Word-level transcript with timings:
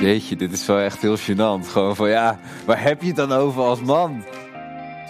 Jeetje, 0.00 0.36
dit 0.36 0.52
is 0.52 0.66
wel 0.66 0.78
echt 0.78 1.00
heel 1.00 1.16
gênant. 1.18 1.68
Gewoon 1.68 1.96
van 1.96 2.08
ja, 2.08 2.38
waar 2.64 2.82
heb 2.82 3.00
je 3.00 3.06
het 3.06 3.16
dan 3.16 3.32
over 3.32 3.62
als 3.62 3.80
man? 3.80 4.24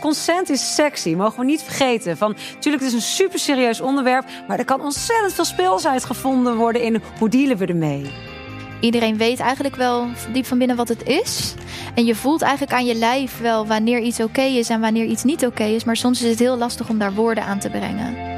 Consent 0.00 0.50
is 0.50 0.74
sexy, 0.74 1.14
mogen 1.14 1.38
we 1.38 1.44
niet 1.44 1.62
vergeten. 1.62 2.16
Van, 2.16 2.36
tuurlijk, 2.58 2.84
het 2.84 2.92
is 2.92 2.98
een 2.98 3.14
super 3.14 3.38
serieus 3.38 3.80
onderwerp, 3.80 4.24
maar 4.48 4.58
er 4.58 4.64
kan 4.64 4.80
ontzettend 4.80 5.32
veel 5.32 5.44
speelsheid 5.44 6.04
gevonden 6.04 6.56
worden 6.56 6.82
in 6.82 7.02
hoe 7.18 7.28
dealen 7.28 7.56
we 7.56 7.66
ermee. 7.66 8.10
Iedereen 8.80 9.16
weet 9.16 9.40
eigenlijk 9.40 9.76
wel 9.76 10.06
diep 10.32 10.46
van 10.46 10.58
binnen 10.58 10.76
wat 10.76 10.88
het 10.88 11.02
is. 11.08 11.54
En 11.94 12.04
je 12.04 12.14
voelt 12.14 12.42
eigenlijk 12.42 12.72
aan 12.72 12.86
je 12.86 12.94
lijf 12.94 13.40
wel 13.40 13.66
wanneer 13.66 14.00
iets 14.00 14.20
oké 14.20 14.42
is 14.42 14.68
en 14.68 14.80
wanneer 14.80 15.04
iets 15.04 15.24
niet 15.24 15.46
oké 15.46 15.64
is. 15.64 15.84
Maar 15.84 15.96
soms 15.96 16.22
is 16.22 16.30
het 16.30 16.38
heel 16.38 16.56
lastig 16.56 16.88
om 16.88 16.98
daar 16.98 17.14
woorden 17.14 17.44
aan 17.44 17.58
te 17.58 17.70
brengen. 17.70 18.37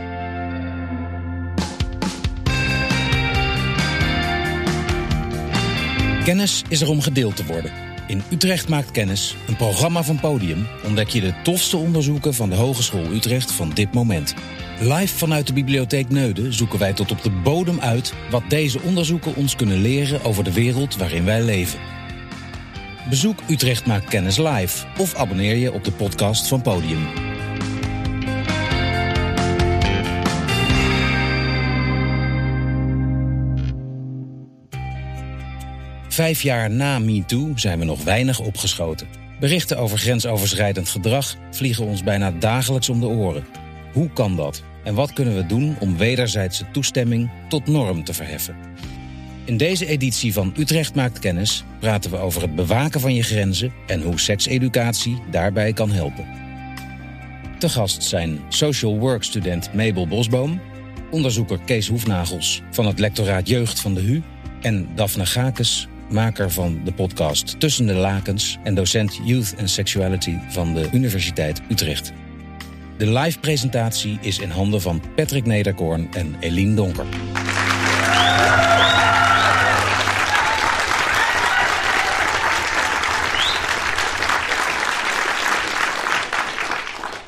Kennis 6.30 6.62
is 6.68 6.80
er 6.80 6.88
om 6.88 7.00
gedeeld 7.00 7.36
te 7.36 7.46
worden. 7.46 7.72
In 8.06 8.22
Utrecht 8.30 8.68
maakt 8.68 8.90
kennis, 8.90 9.36
een 9.48 9.56
programma 9.56 10.02
van 10.02 10.20
Podium, 10.20 10.66
ontdek 10.84 11.08
je 11.08 11.20
de 11.20 11.34
tofste 11.42 11.76
onderzoeken 11.76 12.34
van 12.34 12.50
de 12.50 12.54
Hogeschool 12.56 13.04
Utrecht 13.04 13.52
van 13.52 13.70
dit 13.70 13.92
moment. 13.92 14.34
Live 14.80 15.16
vanuit 15.16 15.46
de 15.46 15.52
bibliotheek 15.52 16.08
Neuden 16.08 16.52
zoeken 16.52 16.78
wij 16.78 16.92
tot 16.92 17.10
op 17.10 17.22
de 17.22 17.30
bodem 17.30 17.80
uit 17.80 18.14
wat 18.30 18.42
deze 18.48 18.80
onderzoeken 18.80 19.34
ons 19.34 19.56
kunnen 19.56 19.80
leren 19.80 20.24
over 20.24 20.44
de 20.44 20.52
wereld 20.52 20.96
waarin 20.96 21.24
wij 21.24 21.42
leven. 21.42 21.78
Bezoek 23.08 23.38
Utrecht 23.48 23.86
maakt 23.86 24.08
kennis 24.08 24.36
live 24.36 24.86
of 24.98 25.14
abonneer 25.14 25.56
je 25.56 25.72
op 25.72 25.84
de 25.84 25.92
podcast 25.92 26.46
van 26.46 26.62
Podium. 26.62 27.29
Vijf 36.20 36.42
jaar 36.42 36.70
na 36.70 36.98
MeToo 36.98 37.52
zijn 37.54 37.78
we 37.78 37.84
nog 37.84 38.04
weinig 38.04 38.40
opgeschoten. 38.40 39.08
Berichten 39.38 39.78
over 39.78 39.98
grensoverschrijdend 39.98 40.88
gedrag 40.88 41.36
vliegen 41.50 41.84
ons 41.84 42.02
bijna 42.02 42.30
dagelijks 42.30 42.88
om 42.88 43.00
de 43.00 43.06
oren. 43.06 43.44
Hoe 43.92 44.10
kan 44.10 44.36
dat? 44.36 44.62
En 44.84 44.94
wat 44.94 45.12
kunnen 45.12 45.36
we 45.36 45.46
doen 45.46 45.76
om 45.78 45.96
wederzijdse 45.96 46.70
toestemming 46.72 47.30
tot 47.48 47.66
norm 47.66 48.04
te 48.04 48.14
verheffen? 48.14 48.56
In 49.44 49.56
deze 49.56 49.86
editie 49.86 50.32
van 50.32 50.54
Utrecht 50.58 50.94
maakt 50.94 51.18
kennis 51.18 51.64
praten 51.78 52.10
we 52.10 52.16
over 52.16 52.42
het 52.42 52.54
bewaken 52.54 53.00
van 53.00 53.14
je 53.14 53.22
grenzen 53.22 53.72
en 53.86 54.02
hoe 54.02 54.20
sekseducatie 54.20 55.18
daarbij 55.30 55.72
kan 55.72 55.90
helpen. 55.90 56.26
Te 57.58 57.68
gast 57.68 58.02
zijn 58.02 58.40
social 58.48 58.98
work 58.98 59.22
student 59.22 59.74
Mabel 59.74 60.06
Bosboom, 60.06 60.60
onderzoeker 61.10 61.58
Kees 61.64 61.88
Hoefnagels 61.88 62.62
van 62.70 62.86
het 62.86 62.98
lectoraat 62.98 63.48
Jeugd 63.48 63.80
van 63.80 63.94
de 63.94 64.00
HU 64.00 64.22
en 64.60 64.88
Daphne 64.94 65.26
Gakes, 65.26 65.88
maker 66.10 66.50
van 66.50 66.80
de 66.84 66.92
podcast 66.92 67.60
Tussen 67.60 67.86
de 67.86 67.94
Lakens 67.94 68.58
en 68.64 68.74
docent 68.74 69.20
Youth 69.24 69.54
and 69.58 69.70
Sexuality 69.70 70.38
van 70.48 70.74
de 70.74 70.88
Universiteit 70.92 71.60
Utrecht. 71.68 72.12
De 72.98 73.12
live 73.12 73.38
presentatie 73.38 74.18
is 74.20 74.38
in 74.38 74.50
handen 74.50 74.80
van 74.80 75.02
Patrick 75.16 75.46
Nederkoorn 75.46 76.12
en 76.12 76.36
Eline 76.40 76.74
Donker. 76.74 77.06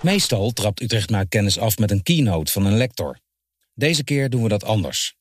Meestal 0.03 0.51
trapt 0.51 0.83
Utrecht 0.83 1.11
Maakt 1.11 1.29
Kennis 1.29 1.59
af 1.59 1.79
met 1.79 1.91
een 1.91 2.03
keynote 2.03 2.53
van 2.53 2.67
een 2.67 2.77
lector. 2.77 3.19
Deze 3.75 4.05
keer 4.05 4.31
doen 4.31 4.43
we 4.43 4.49
dat 4.49 4.65
anders. 4.65 5.15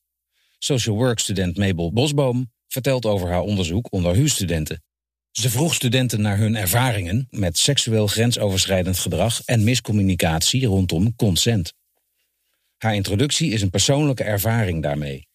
Social 0.58 0.96
work 0.96 1.18
student 1.18 1.56
Mabel 1.56 1.92
Bosboom 1.92 2.50
vertelt 2.72 3.06
over 3.06 3.28
haar 3.28 3.40
onderzoek 3.40 3.92
onder 3.92 4.14
huurstudenten. 4.14 4.82
Ze 5.30 5.50
vroeg 5.50 5.74
studenten 5.74 6.20
naar 6.20 6.38
hun 6.38 6.56
ervaringen 6.56 7.26
met 7.30 7.58
seksueel 7.58 8.06
grensoverschrijdend 8.06 8.98
gedrag 8.98 9.44
en 9.44 9.64
miscommunicatie 9.64 10.66
rondom 10.66 11.16
consent. 11.16 11.72
Haar 12.78 12.94
introductie 12.94 13.50
is 13.50 13.62
een 13.62 13.70
persoonlijke 13.70 14.24
ervaring 14.24 14.82
daarmee. 14.82 15.28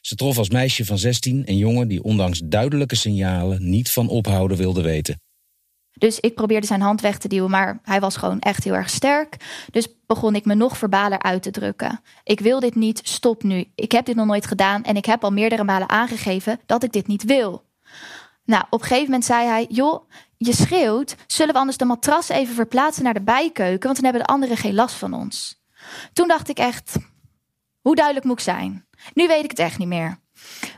Ze 0.00 0.14
trof 0.14 0.38
als 0.38 0.50
meisje 0.50 0.84
van 0.84 0.98
16 0.98 1.42
een 1.44 1.56
jongen 1.56 1.88
die 1.88 2.02
ondanks 2.02 2.40
duidelijke 2.44 2.96
signalen 2.96 3.70
niet 3.70 3.90
van 3.90 4.08
ophouden 4.08 4.56
wilde 4.56 4.82
weten. 4.82 5.20
Dus 5.98 6.20
ik 6.20 6.34
probeerde 6.34 6.66
zijn 6.66 6.80
hand 6.80 7.00
weg 7.00 7.18
te 7.18 7.28
duwen, 7.28 7.50
maar 7.50 7.78
hij 7.82 8.00
was 8.00 8.16
gewoon 8.16 8.40
echt 8.40 8.64
heel 8.64 8.74
erg 8.74 8.90
sterk. 8.90 9.36
Dus 9.70 9.88
begon 10.06 10.34
ik 10.34 10.44
me 10.44 10.54
nog 10.54 10.78
verbaler 10.78 11.22
uit 11.22 11.42
te 11.42 11.50
drukken. 11.50 12.00
Ik 12.24 12.40
wil 12.40 12.60
dit 12.60 12.74
niet, 12.74 13.00
stop 13.02 13.42
nu. 13.42 13.64
Ik 13.74 13.92
heb 13.92 14.04
dit 14.04 14.16
nog 14.16 14.26
nooit 14.26 14.46
gedaan 14.46 14.82
en 14.84 14.96
ik 14.96 15.04
heb 15.04 15.24
al 15.24 15.30
meerdere 15.30 15.64
malen 15.64 15.88
aangegeven 15.88 16.60
dat 16.66 16.82
ik 16.82 16.92
dit 16.92 17.06
niet 17.06 17.24
wil. 17.24 17.66
Nou, 18.44 18.64
op 18.70 18.80
een 18.80 18.86
gegeven 18.86 19.04
moment 19.04 19.24
zei 19.24 19.46
hij: 19.46 19.66
Joh, 19.68 20.10
je 20.36 20.52
schreeuwt. 20.52 21.16
Zullen 21.26 21.52
we 21.52 21.58
anders 21.60 21.76
de 21.76 21.84
matras 21.84 22.28
even 22.28 22.54
verplaatsen 22.54 23.04
naar 23.04 23.14
de 23.14 23.22
bijkeuken? 23.22 23.86
Want 23.86 23.94
dan 23.94 24.04
hebben 24.04 24.22
de 24.22 24.32
anderen 24.32 24.56
geen 24.56 24.74
last 24.74 24.94
van 24.94 25.12
ons. 25.12 25.62
Toen 26.12 26.28
dacht 26.28 26.48
ik 26.48 26.58
echt: 26.58 26.96
Hoe 27.80 27.94
duidelijk 27.94 28.26
moet 28.26 28.38
ik 28.38 28.44
zijn? 28.44 28.86
Nu 29.14 29.26
weet 29.26 29.44
ik 29.44 29.50
het 29.50 29.58
echt 29.58 29.78
niet 29.78 29.88
meer. 29.88 30.18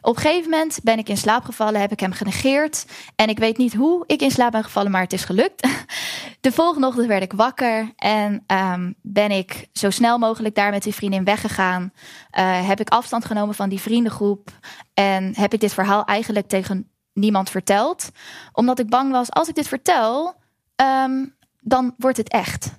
Op 0.01 0.17
een 0.17 0.23
gegeven 0.23 0.51
moment 0.51 0.81
ben 0.83 0.99
ik 0.99 1.09
in 1.09 1.17
slaap 1.17 1.45
gevallen, 1.45 1.81
heb 1.81 1.93
ik 1.93 2.01
hem 2.01 2.13
genegeerd. 2.13 2.87
En 3.17 3.29
ik 3.29 3.39
weet 3.39 3.57
niet 3.57 3.75
hoe 3.75 4.05
ik 4.07 4.23
in 4.23 4.31
slaap 4.31 4.53
ben 4.53 4.65
gevallen, 4.65 4.91
maar 4.91 5.03
het 5.03 5.13
is 5.13 5.25
gelukt. 5.25 5.69
De 6.41 6.53
volgende 6.53 6.87
ochtend 6.87 7.07
werd 7.07 7.23
ik 7.23 7.33
wakker 7.33 7.93
en 7.97 8.45
um, 8.47 8.95
ben 9.03 9.31
ik 9.31 9.69
zo 9.73 9.91
snel 9.91 10.19
mogelijk 10.19 10.55
daar 10.55 10.71
met 10.71 10.83
die 10.83 10.95
vriendin 10.95 11.25
weggegaan. 11.25 11.93
Uh, 12.39 12.67
heb 12.67 12.81
ik 12.81 12.89
afstand 12.89 13.25
genomen 13.25 13.55
van 13.55 13.69
die 13.69 13.81
vriendengroep. 13.81 14.51
En 14.95 15.33
heb 15.37 15.55
ik 15.55 15.61
dit 15.61 15.75
verhaal 15.75 16.05
eigenlijk 16.05 16.49
tegen 16.49 16.91
niemand 17.13 17.51
verteld. 17.51 18.11
Omdat 18.53 18.79
ik 18.79 18.91
bang 18.91 19.13
was, 19.13 19.31
als 19.31 19.49
ik 19.49 19.55
dit 19.55 19.69
vertel, 19.69 20.35
um, 20.77 21.35
dan 21.61 21.95
wordt 21.99 22.17
het 22.17 22.29
echt. 22.29 22.71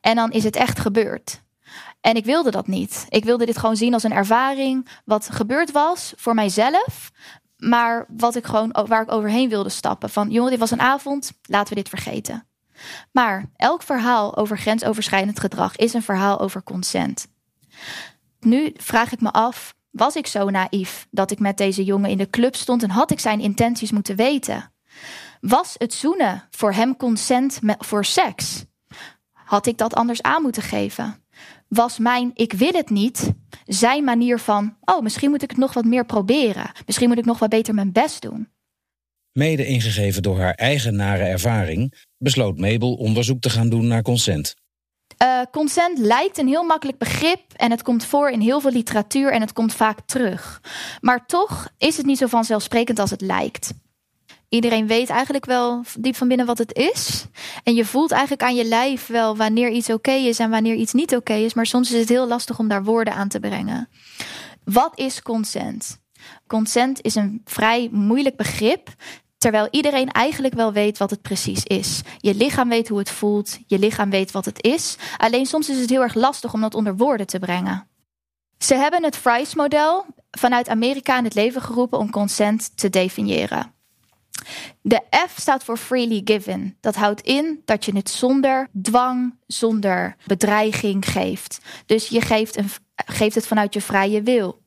En 0.00 0.16
dan 0.16 0.30
is 0.30 0.44
het 0.44 0.56
echt 0.56 0.78
gebeurd. 0.78 1.42
En 2.04 2.16
ik 2.16 2.24
wilde 2.24 2.50
dat 2.50 2.66
niet. 2.66 3.06
Ik 3.08 3.24
wilde 3.24 3.46
dit 3.46 3.58
gewoon 3.58 3.76
zien 3.76 3.94
als 3.94 4.02
een 4.02 4.12
ervaring. 4.12 4.88
Wat 5.04 5.28
gebeurd 5.30 5.72
was 5.72 6.12
voor 6.16 6.34
mijzelf. 6.34 7.10
Maar 7.56 8.06
wat 8.08 8.34
ik 8.34 8.44
gewoon, 8.44 8.76
waar 8.86 9.02
ik 9.02 9.12
overheen 9.12 9.48
wilde 9.48 9.68
stappen. 9.68 10.10
Van 10.10 10.30
jongen, 10.30 10.50
dit 10.50 10.58
was 10.60 10.70
een 10.70 10.80
avond, 10.80 11.32
laten 11.42 11.68
we 11.68 11.82
dit 11.82 11.88
vergeten. 11.88 12.46
Maar 13.12 13.50
elk 13.56 13.82
verhaal 13.82 14.36
over 14.36 14.58
grensoverschrijdend 14.58 15.40
gedrag 15.40 15.76
is 15.76 15.92
een 15.92 16.02
verhaal 16.02 16.40
over 16.40 16.62
consent. 16.62 17.26
Nu 18.40 18.72
vraag 18.76 19.12
ik 19.12 19.20
me 19.20 19.30
af, 19.30 19.74
was 19.90 20.16
ik 20.16 20.26
zo 20.26 20.50
naïef 20.50 21.06
dat 21.10 21.30
ik 21.30 21.38
met 21.38 21.56
deze 21.56 21.84
jongen 21.84 22.10
in 22.10 22.18
de 22.18 22.30
club 22.30 22.54
stond 22.56 22.82
en 22.82 22.90
had 22.90 23.10
ik 23.10 23.20
zijn 23.20 23.40
intenties 23.40 23.90
moeten 23.90 24.16
weten? 24.16 24.72
Was 25.40 25.74
het 25.78 25.94
zoenen 25.94 26.48
voor 26.50 26.72
hem 26.72 26.96
consent 26.96 27.58
voor 27.78 28.04
seks? 28.04 28.64
Had 29.32 29.66
ik 29.66 29.78
dat 29.78 29.94
anders 29.94 30.22
aan 30.22 30.42
moeten 30.42 30.62
geven? 30.62 31.23
Was 31.74 31.98
mijn 31.98 32.30
ik 32.34 32.52
wil 32.52 32.72
het 32.72 32.90
niet 32.90 33.32
zijn 33.64 34.04
manier 34.04 34.38
van, 34.38 34.76
oh, 34.80 35.02
misschien 35.02 35.30
moet 35.30 35.42
ik 35.42 35.50
het 35.50 35.58
nog 35.58 35.74
wat 35.74 35.84
meer 35.84 36.06
proberen. 36.06 36.70
Misschien 36.86 37.08
moet 37.08 37.18
ik 37.18 37.24
nog 37.24 37.38
wat 37.38 37.48
beter 37.48 37.74
mijn 37.74 37.92
best 37.92 38.22
doen. 38.22 38.48
Mede 39.32 39.66
ingegeven 39.66 40.22
door 40.22 40.40
haar 40.40 40.54
eigen 40.54 40.96
nare 40.96 41.24
ervaring, 41.24 42.04
besloot 42.18 42.58
Mabel 42.58 42.94
onderzoek 42.94 43.40
te 43.40 43.50
gaan 43.50 43.68
doen 43.68 43.86
naar 43.86 44.02
consent. 44.02 44.54
Uh, 45.22 45.40
consent 45.50 45.98
lijkt 45.98 46.38
een 46.38 46.48
heel 46.48 46.64
makkelijk 46.64 46.98
begrip 46.98 47.52
en 47.56 47.70
het 47.70 47.82
komt 47.82 48.04
voor 48.04 48.30
in 48.30 48.40
heel 48.40 48.60
veel 48.60 48.72
literatuur 48.72 49.32
en 49.32 49.40
het 49.40 49.52
komt 49.52 49.74
vaak 49.74 49.98
terug. 50.06 50.60
Maar 51.00 51.26
toch 51.26 51.68
is 51.78 51.96
het 51.96 52.06
niet 52.06 52.18
zo 52.18 52.26
vanzelfsprekend 52.26 52.98
als 52.98 53.10
het 53.10 53.20
lijkt. 53.20 53.72
Iedereen 54.54 54.86
weet 54.86 55.10
eigenlijk 55.10 55.44
wel 55.44 55.82
diep 55.98 56.16
van 56.16 56.28
binnen 56.28 56.46
wat 56.46 56.58
het 56.58 56.74
is. 56.76 57.26
En 57.62 57.74
je 57.74 57.84
voelt 57.84 58.10
eigenlijk 58.10 58.42
aan 58.42 58.54
je 58.54 58.64
lijf 58.64 59.06
wel 59.06 59.36
wanneer 59.36 59.70
iets 59.70 59.90
oké 59.90 60.10
is 60.12 60.38
en 60.38 60.50
wanneer 60.50 60.74
iets 60.74 60.92
niet 60.92 61.16
oké 61.16 61.32
is. 61.32 61.54
Maar 61.54 61.66
soms 61.66 61.92
is 61.92 62.00
het 62.00 62.08
heel 62.08 62.26
lastig 62.26 62.58
om 62.58 62.68
daar 62.68 62.84
woorden 62.84 63.14
aan 63.14 63.28
te 63.28 63.40
brengen. 63.40 63.88
Wat 64.64 64.98
is 64.98 65.22
consent? 65.22 65.98
Consent 66.46 67.02
is 67.02 67.14
een 67.14 67.40
vrij 67.44 67.88
moeilijk 67.92 68.36
begrip. 68.36 68.88
Terwijl 69.38 69.68
iedereen 69.70 70.10
eigenlijk 70.10 70.54
wel 70.54 70.72
weet 70.72 70.98
wat 70.98 71.10
het 71.10 71.22
precies 71.22 71.64
is. 71.64 72.02
Je 72.18 72.34
lichaam 72.34 72.68
weet 72.68 72.88
hoe 72.88 72.98
het 72.98 73.10
voelt, 73.10 73.58
je 73.66 73.78
lichaam 73.78 74.10
weet 74.10 74.30
wat 74.30 74.44
het 74.44 74.62
is. 74.62 74.96
Alleen 75.16 75.46
soms 75.46 75.68
is 75.68 75.80
het 75.80 75.90
heel 75.90 76.02
erg 76.02 76.14
lastig 76.14 76.52
om 76.52 76.60
dat 76.60 76.74
onder 76.74 76.96
woorden 76.96 77.26
te 77.26 77.38
brengen. 77.38 77.88
Ze 78.58 78.74
hebben 78.74 79.02
het 79.04 79.16
Fries-model 79.16 80.06
vanuit 80.30 80.68
Amerika 80.68 81.18
in 81.18 81.24
het 81.24 81.34
leven 81.34 81.62
geroepen 81.62 81.98
om 81.98 82.10
consent 82.10 82.76
te 82.76 82.90
definiëren. 82.90 83.73
De 84.80 85.02
F 85.28 85.34
staat 85.36 85.64
voor 85.64 85.76
freely 85.76 86.20
given. 86.24 86.76
Dat 86.80 86.94
houdt 86.94 87.20
in 87.20 87.62
dat 87.64 87.84
je 87.84 87.96
het 87.96 88.10
zonder 88.10 88.68
dwang, 88.82 89.34
zonder 89.46 90.16
bedreiging 90.26 91.06
geeft. 91.06 91.58
Dus 91.86 92.08
je 92.08 92.20
geeft, 92.20 92.56
een, 92.56 92.68
geeft 92.94 93.34
het 93.34 93.46
vanuit 93.46 93.74
je 93.74 93.80
vrije 93.80 94.22
wil. 94.22 94.62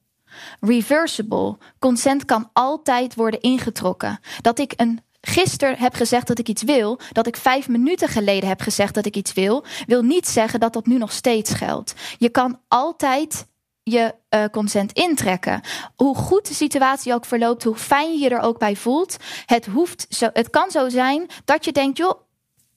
Reversible. 0.60 1.58
Consent 1.80 2.26
kan 2.26 2.50
altijd 2.54 3.16
worden 3.16 3.42
ingetrokken. 3.42 4.20
Dat 4.42 4.60
ik 4.60 4.74
een 4.76 5.02
gisteren 5.22 5.78
heb 5.78 5.94
gezegd 5.94 6.28
dat 6.28 6.40
ik 6.40 6.48
iets 6.48 6.64
wil, 6.64 7.00
dat 7.12 7.28
ik 7.28 7.38
vijf 7.38 7.68
minuten 7.68 8.08
geleden 8.08 8.50
heb 8.50 8.62
gezegd 8.62 8.94
dat 8.94 9.06
ik 9.06 9.16
iets 9.16 9.34
wil, 9.34 9.66
wil 9.86 10.02
niet 10.02 10.28
zeggen 10.28 10.60
dat 10.60 10.74
dat 10.74 10.86
nu 10.86 10.98
nog 10.98 11.12
steeds 11.12 11.54
geldt. 11.54 11.94
Je 12.18 12.30
kan 12.30 12.60
altijd 12.68 13.48
je 13.92 14.16
uh, 14.30 14.46
consent 14.46 14.92
intrekken. 14.92 15.62
Hoe 15.96 16.16
goed 16.16 16.48
de 16.48 16.54
situatie 16.54 17.14
ook 17.14 17.26
verloopt, 17.26 17.64
hoe 17.64 17.76
fijn 17.76 18.12
je 18.12 18.20
je 18.20 18.30
er 18.30 18.40
ook 18.40 18.60
bij 18.60 18.76
voelt. 18.76 19.18
Het, 19.46 19.66
hoeft 19.66 20.06
zo, 20.10 20.30
het 20.34 20.50
kan 20.50 20.72
zo 20.72 20.90
zijn 20.90 21.28
dat 21.46 21.66
je 21.66 21.72
denkt, 21.72 21.98
joh, 21.98 22.22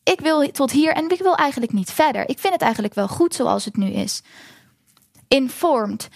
ik 0.02 0.20
wil 0.20 0.50
tot 0.50 0.70
hier 0.70 0.92
en 0.92 1.10
ik 1.10 1.18
wil 1.18 1.34
eigenlijk 1.34 1.72
niet 1.72 1.90
verder. 1.90 2.28
Ik 2.28 2.38
vind 2.38 2.52
het 2.52 2.62
eigenlijk 2.62 2.94
wel 2.94 3.08
goed 3.08 3.34
zoals 3.34 3.64
het 3.64 3.76
nu 3.76 3.86
is. 3.86 4.22
Informed. 5.28 6.08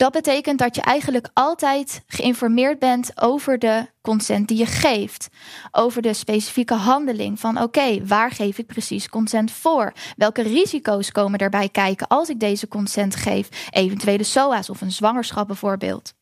Dat 0.00 0.12
betekent 0.12 0.58
dat 0.58 0.74
je 0.74 0.80
eigenlijk 0.80 1.28
altijd 1.32 2.02
geïnformeerd 2.06 2.78
bent 2.78 3.20
over 3.20 3.58
de 3.58 3.86
consent 4.00 4.48
die 4.48 4.58
je 4.58 4.66
geeft. 4.66 5.28
Over 5.70 6.02
de 6.02 6.14
specifieke 6.14 6.74
handeling 6.74 7.40
van 7.40 7.62
oké, 7.62 8.06
waar 8.06 8.30
geef 8.30 8.58
ik 8.58 8.66
precies 8.66 9.08
consent 9.08 9.50
voor? 9.50 9.92
Welke 10.16 10.42
risico's 10.42 11.12
komen 11.12 11.38
erbij 11.38 11.68
kijken 11.68 12.06
als 12.06 12.28
ik 12.28 12.40
deze 12.40 12.68
consent 12.68 13.16
geef? 13.16 13.48
Eventuele 13.70 14.22
SOA's 14.22 14.68
of 14.68 14.80
een 14.80 14.92
zwangerschap 14.92 15.46
bijvoorbeeld. 15.46 16.12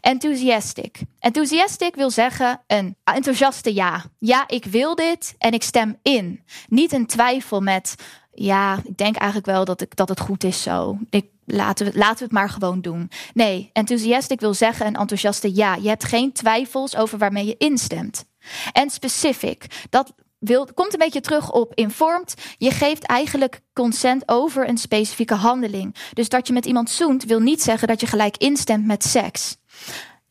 Enthusiastic. 0.00 1.00
Enthusiastic 1.18 1.94
wil 1.94 2.10
zeggen 2.10 2.60
een 2.66 2.96
enthousiaste 3.04 3.74
ja. 3.74 4.04
Ja, 4.18 4.44
ik 4.46 4.64
wil 4.64 4.94
dit 4.94 5.34
en 5.38 5.52
ik 5.52 5.62
stem 5.62 5.98
in. 6.02 6.42
Niet 6.68 6.92
een 6.92 7.06
twijfel 7.06 7.60
met 7.60 7.94
ja, 8.32 8.78
ik 8.84 8.96
denk 8.96 9.16
eigenlijk 9.16 9.46
wel 9.46 9.64
dat, 9.64 9.80
ik, 9.80 9.96
dat 9.96 10.08
het 10.08 10.20
goed 10.20 10.44
is 10.44 10.62
zo. 10.62 10.98
Laten, 11.46 11.86
we, 11.86 11.98
laten 11.98 12.18
we 12.18 12.24
het 12.24 12.32
maar 12.32 12.50
gewoon 12.50 12.80
doen. 12.80 13.10
Nee, 13.34 13.70
enthusiastic 13.72 14.40
wil 14.40 14.54
zeggen 14.54 14.86
een 14.86 14.96
enthousiaste 14.96 15.54
ja. 15.54 15.74
Je 15.74 15.88
hebt 15.88 16.04
geen 16.04 16.32
twijfels 16.32 16.96
over 16.96 17.18
waarmee 17.18 17.46
je 17.46 17.56
instemt. 17.56 18.24
En 18.72 18.90
specific, 18.90 19.86
dat 19.90 20.12
wil, 20.38 20.68
komt 20.74 20.92
een 20.92 20.98
beetje 20.98 21.20
terug 21.20 21.52
op 21.52 21.74
informed. 21.74 22.34
Je 22.58 22.70
geeft 22.70 23.04
eigenlijk 23.04 23.60
consent 23.72 24.22
over 24.28 24.68
een 24.68 24.78
specifieke 24.78 25.34
handeling. 25.34 25.94
Dus 26.12 26.28
dat 26.28 26.46
je 26.46 26.52
met 26.52 26.66
iemand 26.66 26.90
zoent 26.90 27.24
wil 27.24 27.40
niet 27.40 27.62
zeggen 27.62 27.88
dat 27.88 28.00
je 28.00 28.06
gelijk 28.06 28.36
instemt 28.36 28.86
met 28.86 29.04
seks. 29.04 29.56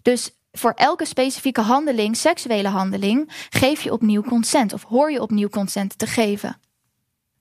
Dus 0.02 0.32
voor 0.52 0.72
elke 0.76 1.06
specifieke 1.06 1.62
handeling, 1.62 2.18
seksuele 2.18 2.68
handeling, 2.68 3.32
geef 3.50 3.82
je 3.82 3.94
opnieuw 3.94 4.22
consent 4.22 4.74
of 4.74 4.84
hoor 4.84 5.12
je 5.12 5.22
opnieuw 5.22 5.50
consent 5.50 5.98
te 5.98 6.08
geven. 6.08 6.60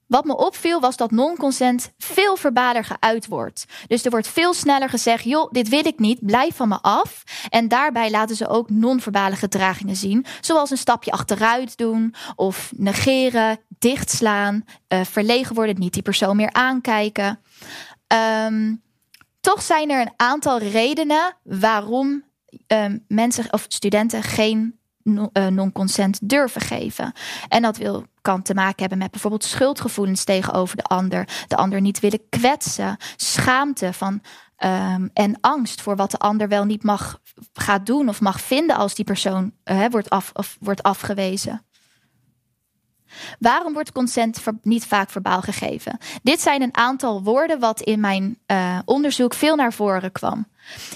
Wat 0.06 0.25
me 0.25 0.37
opviel 0.37 0.81
was 0.81 0.97
dat 0.97 1.11
non-consent 1.11 1.93
veel 1.99 2.37
verbaler 2.37 2.85
geuit 2.85 3.27
wordt. 3.27 3.65
Dus 3.87 4.05
er 4.05 4.11
wordt 4.11 4.29
veel 4.29 4.55
sneller 4.55 4.89
gezegd: 4.89 5.25
joh, 5.25 5.51
dit 5.51 5.69
wil 5.69 5.87
ik 5.87 5.99
niet, 5.99 6.27
blijf 6.27 6.56
van 6.56 6.69
me 6.69 6.79
af. 6.81 7.23
En 7.49 7.69
daarbij 7.69 8.11
laten 8.11 8.37
ze 8.37 8.49
ook 8.49 8.71
non-verbale 8.71 9.37
gedragingen 9.37 9.97
zien, 9.97 10.27
zoals 10.41 10.71
een 10.71 10.77
stapje 10.77 11.11
achteruit 11.11 11.77
doen, 11.77 12.15
of 12.35 12.73
negeren, 12.77 13.59
dichtslaan, 13.79 14.65
uh, 14.89 15.01
verlegen 15.05 15.55
worden, 15.55 15.79
niet 15.79 15.93
die 15.93 16.03
persoon 16.03 16.37
meer 16.37 16.53
aankijken. 16.53 17.41
Um, 18.47 18.83
toch 19.41 19.62
zijn 19.62 19.91
er 19.91 20.00
een 20.00 20.12
aantal 20.17 20.59
redenen 20.59 21.37
waarom 21.43 22.25
um, 22.67 23.05
mensen 23.09 23.53
of 23.53 23.65
studenten 23.69 24.23
geen 24.23 24.79
eh, 25.33 25.47
non-consent 25.47 26.29
durven 26.29 26.61
geven. 26.61 27.12
En 27.49 27.62
dat 27.62 27.77
wil, 27.77 28.05
kan 28.25 28.43
te 28.43 28.55
maken 28.55 28.81
hebben 28.81 28.99
met 28.99 29.11
bijvoorbeeld 29.11 29.44
schuldgevoelens 29.44 30.25
tegenover 30.25 30.76
de 30.76 30.82
ander, 30.82 31.29
de 31.49 31.56
ander 31.56 31.81
niet 31.81 32.00
willen 32.00 32.29
kwetsen, 32.29 32.97
schaamte 33.17 33.93
van 33.93 34.23
um, 34.59 35.11
en 35.12 35.38
angst 35.41 35.81
voor 35.81 35.97
wat 35.97 36.11
de 36.11 36.19
ander 36.19 36.49
wel 36.49 36.65
niet 36.65 36.82
mag 36.82 37.21
gaat 37.53 37.87
doen 37.87 38.09
of 38.09 38.21
mag 38.21 38.41
vinden 38.41 38.76
als 38.76 38.94
die 38.94 39.05
persoon 39.05 39.53
uh, 39.65 39.87
wordt, 39.91 40.11
af, 40.11 40.31
of 40.32 40.56
wordt 40.61 40.82
afgewezen. 40.82 41.67
Waarom 43.38 43.72
wordt 43.72 43.93
consent 43.93 44.43
niet 44.62 44.87
vaak 44.87 45.11
verbaal 45.11 45.40
gegeven? 45.40 45.99
Dit 46.22 46.40
zijn 46.40 46.62
een 46.62 46.76
aantal 46.76 47.22
woorden 47.22 47.58
wat 47.61 47.81
in 47.81 48.00
mijn 48.00 48.38
uh, 48.46 48.78
onderzoek 48.84 49.34
veel 49.34 49.56
naar 49.56 49.72
voren 49.72 50.12
kwam. 50.12 50.46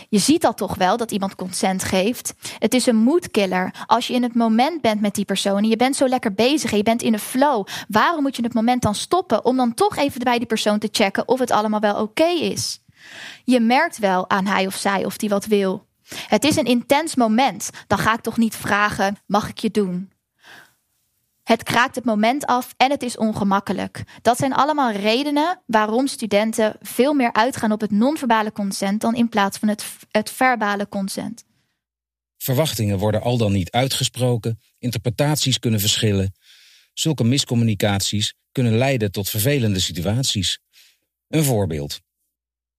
Je 0.09 0.19
ziet 0.19 0.43
dat 0.43 0.57
toch 0.57 0.75
wel 0.75 0.97
dat 0.97 1.11
iemand 1.11 1.35
consent 1.35 1.85
geeft. 1.85 2.35
Het 2.59 2.75
is 2.75 2.87
een 2.87 2.97
moedkiller. 2.97 3.75
Als 3.87 4.07
je 4.07 4.15
in 4.15 4.23
het 4.23 4.35
moment 4.35 4.81
bent 4.81 5.01
met 5.01 5.15
die 5.15 5.25
persoon 5.25 5.57
en 5.57 5.69
je 5.69 5.77
bent 5.77 5.97
zo 5.97 6.09
lekker 6.09 6.35
bezig 6.35 6.71
en 6.71 6.77
je 6.77 6.83
bent 6.83 7.03
in 7.03 7.13
de 7.13 7.19
flow, 7.19 7.67
waarom 7.89 8.23
moet 8.23 8.37
je 8.37 8.43
het 8.43 8.55
moment 8.55 8.83
dan 8.83 8.95
stoppen 8.95 9.45
om 9.45 9.57
dan 9.57 9.75
toch 9.75 9.97
even 9.97 10.21
bij 10.21 10.39
die 10.39 10.47
persoon 10.47 10.79
te 10.79 10.89
checken 10.93 11.29
of 11.29 11.39
het 11.39 11.51
allemaal 11.51 11.81
wel 11.81 12.03
oké 12.03 12.29
is? 12.29 12.81
Je 13.45 13.61
merkt 13.61 13.99
wel 13.99 14.31
aan 14.31 14.47
hij 14.47 14.67
of 14.67 14.75
zij 14.75 15.05
of 15.05 15.17
die 15.17 15.29
wat 15.29 15.47
wil. 15.47 15.87
Het 16.29 16.45
is 16.45 16.57
een 16.57 16.65
intens 16.65 17.15
moment. 17.15 17.71
Dan 17.87 17.99
ga 17.99 18.15
ik 18.15 18.21
toch 18.21 18.37
niet 18.37 18.57
vragen: 18.57 19.19
mag 19.27 19.49
ik 19.49 19.59
je 19.59 19.71
doen? 19.71 20.11
Het 21.49 21.63
kraakt 21.63 21.95
het 21.95 22.05
moment 22.05 22.47
af 22.47 22.75
en 22.77 22.91
het 22.91 23.03
is 23.03 23.17
ongemakkelijk. 23.17 24.03
Dat 24.23 24.39
zijn 24.39 24.53
allemaal 24.53 24.93
redenen 24.93 25.63
waarom 25.67 26.07
studenten 26.07 26.77
veel 26.81 27.15
meer 27.15 27.33
uitgaan 27.33 27.73
op 27.73 27.81
het 27.81 27.91
non-verbale 27.91 28.53
consent 28.53 29.01
dan 29.01 29.15
in 29.15 29.29
plaats 29.29 29.59
van 29.59 29.69
het, 29.69 29.85
het 30.11 30.31
verbale 30.31 30.89
consent. 30.89 31.45
Verwachtingen 32.37 32.99
worden 32.99 33.23
al 33.23 33.37
dan 33.37 33.53
niet 33.53 33.71
uitgesproken, 33.71 34.61
interpretaties 34.79 35.59
kunnen 35.59 35.81
verschillen. 35.81 36.35
Zulke 36.93 37.25
miscommunicaties 37.25 38.35
kunnen 38.53 38.77
leiden 38.77 39.13
tot 39.13 39.29
vervelende 39.29 39.81
situaties. 39.81 40.59
Een 41.29 41.45
voorbeeld. 41.45 42.01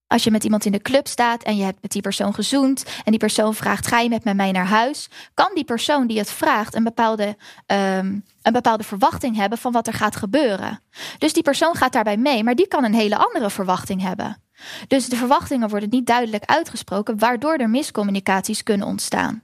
Als 0.10 0.24
je 0.24 0.31
met 0.31 0.44
iemand 0.44 0.65
in 0.65 0.72
de 0.72 0.81
club 0.81 1.07
staat 1.07 1.44
en 1.44 1.57
je 1.57 1.63
hebt 1.63 1.81
met 1.81 1.92
die 1.92 2.01
persoon 2.01 2.33
gezoend 2.33 2.83
en 2.83 3.12
die 3.12 3.19
persoon 3.19 3.56
vraagt: 3.56 3.88
ga 3.88 4.00
je 4.00 4.10
met 4.10 4.24
mij 4.24 4.51
naar 4.51 4.65
huis? 4.65 5.07
Kan 5.33 5.51
die 5.54 5.63
persoon 5.63 6.07
die 6.07 6.18
het 6.18 6.31
vraagt 6.31 6.75
een 6.75 6.83
bepaalde, 6.83 7.38
um, 7.68 8.24
een 8.50 8.62
bepaalde 8.62 8.84
verwachting 8.84 9.36
hebben 9.36 9.57
van 9.57 9.72
wat 9.72 9.88
er 9.88 9.94
gaat 9.94 10.16
gebeuren? 10.16 10.81
Dus 11.18 11.34
die 11.34 11.44
persoon 11.44 11.75
gaat 11.75 11.94
daarbij 11.94 12.18
mee, 12.18 12.44
maar 12.44 12.56
die 12.56 12.68
kan 12.68 12.84
een 12.84 12.94
hele 12.94 13.18
andere 13.18 13.50
verwachting 13.50 14.01
hebben. 14.01 14.42
Dus 14.88 15.10
de 15.10 15.16
verwachtingen 15.16 15.69
worden 15.69 15.90
niet 15.90 16.06
duidelijk 16.06 16.46
uitgesproken, 16.46 17.19
waardoor 17.19 17.56
er 17.56 17.69
miscommunicaties 17.69 18.63
kunnen 18.63 18.88
ontstaan. 18.88 19.44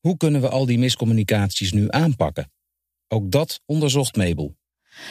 Hoe 0.00 0.16
kunnen 0.16 0.40
we 0.40 0.48
al 0.48 0.66
die 0.66 0.78
miscommunicaties 0.78 1.72
nu 1.72 1.86
aanpakken? 1.90 2.52
Ook 3.08 3.30
dat 3.30 3.60
onderzocht 3.66 4.16
Mabel. 4.16 4.56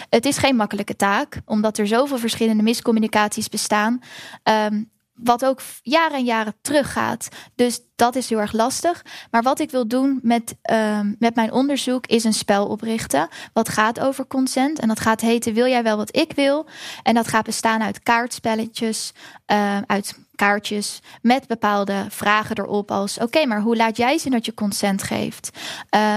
Het 0.09 0.25
is 0.25 0.37
geen 0.37 0.55
makkelijke 0.55 0.95
taak, 0.95 1.41
omdat 1.45 1.77
er 1.77 1.87
zoveel 1.87 2.17
verschillende 2.17 2.63
miscommunicaties 2.63 3.49
bestaan. 3.49 3.99
Um, 4.43 4.91
wat 5.23 5.45
ook 5.45 5.61
jaren 5.81 6.17
en 6.17 6.23
jaren 6.23 6.55
teruggaat. 6.61 7.27
Dus 7.55 7.81
dat 7.95 8.15
is 8.15 8.29
heel 8.29 8.39
erg 8.39 8.51
lastig. 8.51 9.05
Maar 9.31 9.41
wat 9.41 9.59
ik 9.59 9.71
wil 9.71 9.87
doen 9.87 10.19
met, 10.21 10.55
um, 10.71 11.15
met 11.19 11.35
mijn 11.35 11.51
onderzoek 11.51 12.07
is 12.07 12.23
een 12.23 12.33
spel 12.33 12.67
oprichten. 12.67 13.27
Wat 13.53 13.69
gaat 13.69 13.99
over 13.99 14.27
consent. 14.27 14.79
En 14.79 14.87
dat 14.87 14.99
gaat 14.99 15.21
heten 15.21 15.53
Wil 15.53 15.67
jij 15.67 15.83
wel 15.83 15.97
wat 15.97 16.15
ik 16.15 16.31
wil? 16.31 16.65
En 17.03 17.13
dat 17.13 17.27
gaat 17.27 17.45
bestaan 17.45 17.81
uit 17.81 18.03
kaartspelletjes, 18.03 19.13
uh, 19.51 19.77
uit 19.85 20.17
kaartjes 20.35 20.99
met 21.21 21.47
bepaalde 21.47 22.05
vragen 22.09 22.57
erop 22.57 22.91
als: 22.91 23.17
Oké, 23.17 23.45
maar 23.45 23.61
hoe 23.61 23.75
laat 23.75 23.97
jij 23.97 24.17
zien 24.17 24.31
dat 24.31 24.45
je 24.45 24.53
consent 24.53 25.03
geeft? 25.03 25.49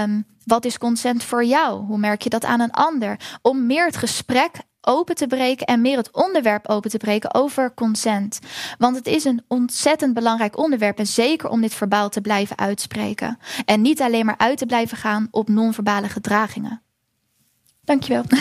Um, 0.03 0.25
wat 0.45 0.65
is 0.65 0.77
consent 0.77 1.23
voor 1.23 1.45
jou? 1.45 1.85
Hoe 1.85 1.97
merk 1.97 2.21
je 2.21 2.29
dat 2.29 2.45
aan 2.45 2.59
een 2.59 2.71
ander? 2.71 3.19
Om 3.41 3.65
meer 3.65 3.85
het 3.85 3.97
gesprek 3.97 4.51
open 4.85 5.15
te 5.15 5.27
breken 5.27 5.65
en 5.65 5.81
meer 5.81 5.97
het 5.97 6.11
onderwerp 6.11 6.69
open 6.69 6.89
te 6.89 6.97
breken 6.97 7.33
over 7.33 7.73
consent. 7.73 8.39
Want 8.77 8.95
het 8.95 9.07
is 9.07 9.23
een 9.23 9.43
ontzettend 9.47 10.13
belangrijk 10.13 10.57
onderwerp 10.57 10.97
en 10.97 11.07
zeker 11.07 11.49
om 11.49 11.61
dit 11.61 11.73
verbaal 11.73 12.09
te 12.09 12.21
blijven 12.21 12.57
uitspreken. 12.57 13.39
En 13.65 13.81
niet 13.81 14.01
alleen 14.01 14.25
maar 14.25 14.37
uit 14.37 14.57
te 14.57 14.65
blijven 14.65 14.97
gaan 14.97 15.27
op 15.31 15.49
non-verbale 15.49 16.09
gedragingen. 16.09 16.81
Dankjewel. 17.83 18.23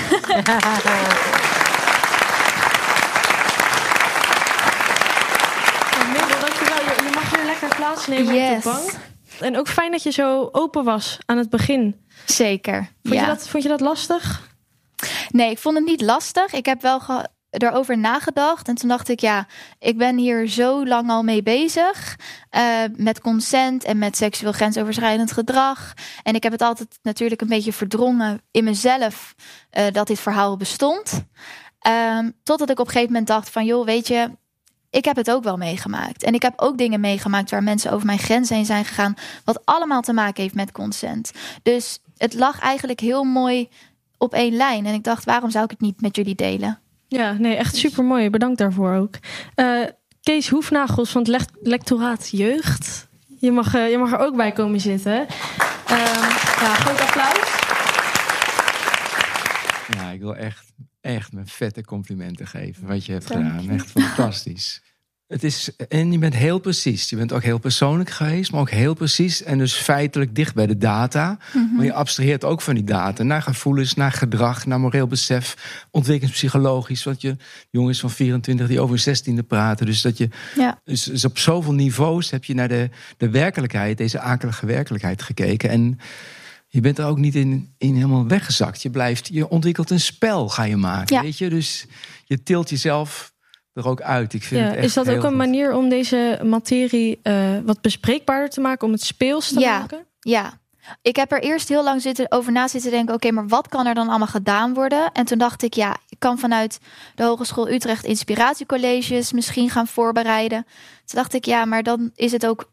Je 6.97 7.11
mag 7.15 7.31
weer 7.31 7.45
lekker 7.45 7.77
plaatsnemen 7.77 8.35
yes. 8.35 8.57
op 8.57 8.63
de 8.63 8.69
bank. 8.69 9.11
En 9.41 9.59
ook 9.59 9.69
fijn 9.69 9.91
dat 9.91 10.03
je 10.03 10.11
zo 10.11 10.49
open 10.53 10.85
was 10.85 11.19
aan 11.27 11.37
het 11.37 11.51
begin. 11.51 12.01
Zeker. 12.25 12.89
Vond, 13.03 13.21
je, 13.21 13.27
dat, 13.27 13.49
vond 13.49 13.63
je 13.63 13.69
dat 13.69 13.81
lastig? 13.81 14.51
Nee, 15.33 15.51
ik 15.51 15.59
vond 15.59 15.77
het 15.77 15.87
niet 15.87 16.01
lastig. 16.01 16.53
Ik 16.53 16.67
heb 16.67 16.83
wel 16.83 17.01
erover 17.51 17.99
nagedacht. 17.99 18.69
En 18.69 18.75
toen 18.75 18.89
dacht 18.89 19.09
ik, 19.09 19.21
ja, 19.21 19.47
ik 19.79 19.99
ben 19.99 20.17
hier 20.17 20.49
zo 20.49 20.87
lang 20.87 21.11
al 21.11 21.23
mee 21.23 21.43
bezig. 21.43 22.17
Uh, 22.57 22.83
met 22.97 23.21
consent 23.21 23.85
en 23.85 23.99
met 23.99 24.17
seksueel 24.17 24.53
grensoverschrijdend 24.53 25.33
gedrag. 25.33 25.95
En 26.23 26.35
ik 26.35 26.43
heb 26.43 26.53
het 26.53 26.62
altijd 26.62 26.99
natuurlijk 27.03 27.41
een 27.41 27.49
beetje 27.49 27.73
verdrongen 27.73 28.41
in 28.51 28.65
mezelf 28.65 29.35
uh, 29.79 29.85
dat 29.93 30.07
dit 30.07 30.21
verhaal 30.21 30.57
bestond. 30.57 31.25
Um, 32.19 32.33
totdat 32.43 32.71
ik 32.71 32.79
op 32.79 32.87
een 32.87 32.93
gegeven 32.93 33.12
moment 33.12 33.29
dacht 33.29 33.51
van, 33.51 33.65
joh, 33.65 33.85
weet 33.85 34.09
je, 34.09 34.31
ik 34.91 35.05
heb 35.05 35.17
het 35.17 35.31
ook 35.31 35.43
wel 35.43 35.57
meegemaakt. 35.57 36.23
En 36.23 36.35
ik 36.35 36.43
heb 36.43 36.53
ook 36.57 36.79
dingen 36.79 37.01
meegemaakt 37.01 37.51
waar 37.51 37.62
mensen 37.62 37.93
over 37.93 38.07
mijn 38.07 38.19
grens 38.19 38.49
heen 38.49 38.65
zijn 38.65 38.85
gegaan. 38.85 39.15
Wat 39.45 39.61
allemaal 39.65 40.03
te 40.03 40.12
maken 40.12 40.43
heeft 40.43 40.55
met 40.55 40.73
consent. 40.73 41.33
Dus 41.62 41.99
het 42.17 42.35
lag 42.35 42.61
eigenlijk 42.61 43.01
heel 43.01 43.25
mooi 43.25 43.69
op 44.23 44.35
één 44.35 44.57
lijn. 44.57 44.87
En 44.87 44.95
ik 44.95 45.05
dacht, 45.05 45.25
waarom 45.25 45.50
zou 45.50 45.64
ik 45.64 45.71
het 45.71 45.81
niet 45.81 46.00
met 46.00 46.17
jullie 46.17 46.35
delen? 46.35 46.79
Ja, 47.09 47.33
nee, 47.33 47.57
echt 47.57 47.76
super 47.76 48.05
mooi. 48.05 48.31
Bedankt 48.31 48.59
daarvoor 48.59 48.95
ook. 48.95 49.14
Uh, 49.57 49.85
Kees 50.23 50.49
Hoefnagels 50.49 51.11
van 51.11 51.23
het 51.23 51.50
lectoraat 51.61 52.29
Jeugd. 52.29 53.09
Je 53.38 53.50
mag, 53.50 53.75
uh, 53.75 53.91
je 53.91 53.99
mag 53.99 54.12
er 54.12 54.19
ook 54.19 54.37
bij 54.37 54.52
komen 54.52 54.81
zitten. 54.81 55.12
Uh, 55.12 55.26
ja, 56.61 56.75
groot 56.75 57.00
applaus. 57.00 57.61
Ja, 59.97 60.11
ik 60.11 60.21
wil 60.21 60.37
echt, 60.37 60.73
echt 61.00 61.33
mijn 61.33 61.47
vette 61.47 61.85
complimenten 61.85 62.47
geven 62.47 62.87
wat 62.87 63.07
je 63.07 63.12
hebt 63.12 63.26
gedaan. 63.26 63.71
Echt 63.71 63.91
fantastisch. 63.91 64.83
Het 65.26 65.45
is, 65.45 65.71
en 65.88 66.12
je 66.12 66.19
bent 66.19 66.35
heel 66.35 66.59
precies. 66.59 67.11
Je 67.11 67.17
bent 67.17 67.33
ook 67.33 67.43
heel 67.43 67.59
persoonlijk 67.59 68.11
geweest, 68.11 68.52
maar 68.52 68.61
ook 68.61 68.71
heel 68.71 68.95
precies. 68.95 69.43
En 69.43 69.59
dus 69.59 69.75
feitelijk 69.75 70.35
dicht 70.35 70.55
bij 70.55 70.67
de 70.67 70.79
data. 70.79 71.38
Mhm. 71.52 71.75
Maar 71.76 71.85
je 71.85 71.93
abstraheert 71.93 72.45
ook 72.45 72.61
van 72.61 72.75
die 72.75 72.85
data. 72.85 73.23
Naar 73.23 73.43
gevoelens, 73.43 73.95
naar 73.95 74.12
gedrag, 74.12 74.67
naar 74.67 74.81
moreel 74.81 75.07
besef. 75.07 75.57
Ontwikkelingspsychologisch. 75.91 77.05
Want 77.05 77.21
je 77.21 77.37
jongens 77.71 78.00
van 78.00 78.11
24 78.11 78.69
die 78.69 78.81
over 78.81 79.00
hun 79.05 79.17
16e 79.17 79.47
praten. 79.47 79.87
Dus, 79.87 80.00
dat 80.02 80.19
je, 80.19 80.29
Ja. 80.57 80.81
dus, 80.85 81.05
dus 81.05 81.25
op 81.25 81.38
zoveel 81.38 81.73
niveaus 81.75 82.31
heb 82.31 82.45
je 82.45 82.55
naar 82.55 82.69
de, 82.69 82.91
de 83.17 83.31
werkelijkheid, 83.31 83.99
deze 83.99 84.21
akelige 84.21 84.67
werkelijkheid 84.67 85.23
gekeken. 85.23 85.71
En 85.71 85.99
je 86.69 86.81
bent 86.81 86.99
er 86.99 87.07
ook 87.07 87.19
niet 87.19 87.35
in, 87.35 87.75
in 87.79 87.95
helemaal 87.95 88.26
weggezakt. 88.26 88.83
Je 88.83 88.91
blijft, 88.91 89.29
je 89.33 89.49
ontwikkelt 89.49 89.91
een 89.91 90.00
spel, 90.00 90.49
ga 90.49 90.62
je 90.62 90.76
maken. 90.76 91.17
Ja. 91.17 91.23
Weet 91.23 91.38
je? 91.38 91.49
Dus 91.49 91.87
je 92.25 92.43
tilt 92.43 92.71
jezelf 92.71 93.32
er 93.75 93.87
ook 93.88 94.00
uit. 94.00 94.33
Ik 94.35 94.43
vind 94.43 94.61
Ja, 94.61 94.67
het 94.67 94.76
echt 94.76 94.85
is 94.85 94.95
dat 94.95 95.07
heel 95.07 95.17
ook 95.17 95.23
een 95.23 95.29
goed. 95.29 95.38
manier 95.38 95.75
om 95.75 95.88
deze 95.88 96.41
materie 96.45 97.21
eh, 97.23 97.59
wat 97.64 97.81
bespreekbaarder 97.81 98.50
te 98.50 98.61
maken, 98.61 98.87
om 98.87 98.93
het 98.93 99.02
speels 99.02 99.49
te 99.52 99.61
Ja. 99.61 99.79
maken? 99.79 100.07
Ja. 100.21 100.61
Ik 101.02 101.17
heb 101.17 101.33
er 101.33 101.43
eerst 101.43 101.69
heel 101.69 101.85
lang 101.85 102.02
zitten, 102.02 102.26
over 102.33 102.52
na 102.52 102.69
zitten 102.69 102.91
denken: 102.91 103.14
oké, 103.14 103.31
maar 103.31 103.49
wat 103.49 103.69
kan 103.69 103.87
er 103.87 103.95
dan 103.95 104.09
allemaal 104.09 104.26
gedaan 104.26 104.75
worden? 104.75 105.12
En 105.12 105.25
toen 105.25 105.38
dacht 105.38 105.62
ik, 105.62 105.75
ja, 105.75 105.97
ik 106.09 106.19
kan 106.19 106.38
vanuit 106.38 106.79
de 107.14 107.23
Hogeschool 107.25 107.69
Utrecht 107.71 108.05
inspiratiecolleges 108.05 109.33
misschien 109.33 109.71
gaan 109.71 109.87
voorbereiden. 109.87 110.64
Toen 111.05 111.21
dacht 111.21 111.35
ik, 111.35 111.45
ja, 111.45 111.64
maar 111.64 111.83
dan 111.83 112.11
is 112.14 112.33
het 112.33 112.47
ook, 112.47 112.71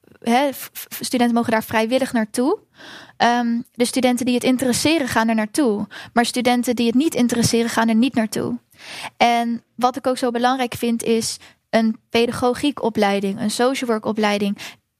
studenten 0.99 1.35
mogen 1.35 1.51
daar 1.51 1.63
vrijwillig 1.63 2.13
naartoe. 2.13 2.57
Ehm, 3.17 3.61
de 3.73 3.85
studenten 3.85 4.25
die 4.25 4.35
het 4.35 4.43
interesseren 4.43 5.07
gaan 5.07 5.27
er 5.29 5.35
naartoe. 5.35 5.87
Maar 6.13 6.25
studenten 6.25 6.75
die 6.75 6.85
het 6.85 6.95
niet 6.95 7.15
interesseren 7.15 7.69
gaan 7.69 7.89
er 7.89 7.95
niet 7.95 8.13
naartoe. 8.15 8.57
En 9.17 9.63
wat 9.75 9.95
ik 9.95 10.07
ook 10.07 10.17
zo 10.17 10.31
belangrijk 10.31 10.73
vind 10.73 11.03
is 11.03 11.37
een 11.69 11.99
pedagogiekopleiding, 12.09 13.39
een 13.39 13.51
social 13.51 13.89
work 13.89 14.05
opleiding 14.05 14.57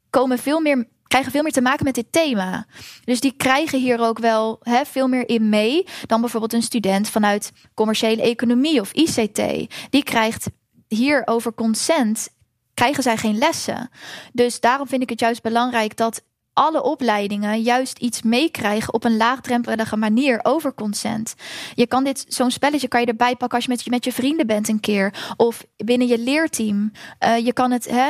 komen 0.10 0.38
veel 0.38 0.60
meer 0.60 0.88
krijgen 1.10 1.32
veel 1.32 1.44
meer 1.44 1.52
te 1.52 1.62
maken 1.62 1.86
met 1.86 1.96
dit 1.96 2.12
thema. 2.12 2.66
Dus 3.04 3.20
die 3.20 3.34
krijgen 3.38 3.80
hier 3.80 4.00
ook 4.00 4.20
wel 4.20 4.60
hè, 4.62 4.86
veel 4.86 5.08
meer 5.08 5.30
in 5.30 5.50
mee 5.50 5.86
dan 6.06 6.22
bijvoorbeeld 6.22 6.54
een 6.54 6.62
student 6.62 7.10
vanuit 7.10 7.52
commerciële 7.74 8.22
economie 8.22 8.82
of 8.82 8.92
ICT. 8.92 9.42
Die 9.90 10.04
krijgt 10.04 10.50
hier 10.88 11.22
over 11.26 11.54
consent 11.54 12.30
krijgen 12.74 13.04
zij 13.04 13.18
geen 13.18 13.38
lessen. 13.38 13.90
Dus 14.34 14.60
daarom 14.60 14.88
vind 14.88 15.02
ik 15.02 15.10
het 15.10 15.20
juist 15.20 15.42
belangrijk 15.42 15.98
dat 15.98 16.24
alle 16.60 16.84
opleidingen 16.84 17.62
juist 17.62 17.98
iets 17.98 18.22
meekrijgen 18.22 18.94
op 18.94 19.04
een 19.04 19.18
laagdrempelige 19.18 19.98
manier 19.98 20.40
over 20.44 20.74
consent. 20.74 21.36
Je 21.76 21.88
kan 21.88 22.04
dit, 22.04 22.26
zo'n 22.28 22.52
spelletje 22.52 22.88
kan 22.88 23.02
je 23.02 23.06
erbij 23.06 23.36
pakken 23.36 23.58
als 23.58 23.64
je 23.66 23.72
met 23.72 23.84
je, 23.84 23.90
met 23.90 24.06
je 24.06 24.12
vrienden 24.12 24.48
bent 24.48 24.68
een 24.70 24.80
keer. 24.80 25.34
Of 25.38 25.66
binnen 25.78 26.08
je 26.08 26.20
leerteam. 26.20 26.92
Eh, 27.20 27.38
je 27.38 27.54
kan 27.54 27.72
het 27.72 27.90
hè, 27.90 28.10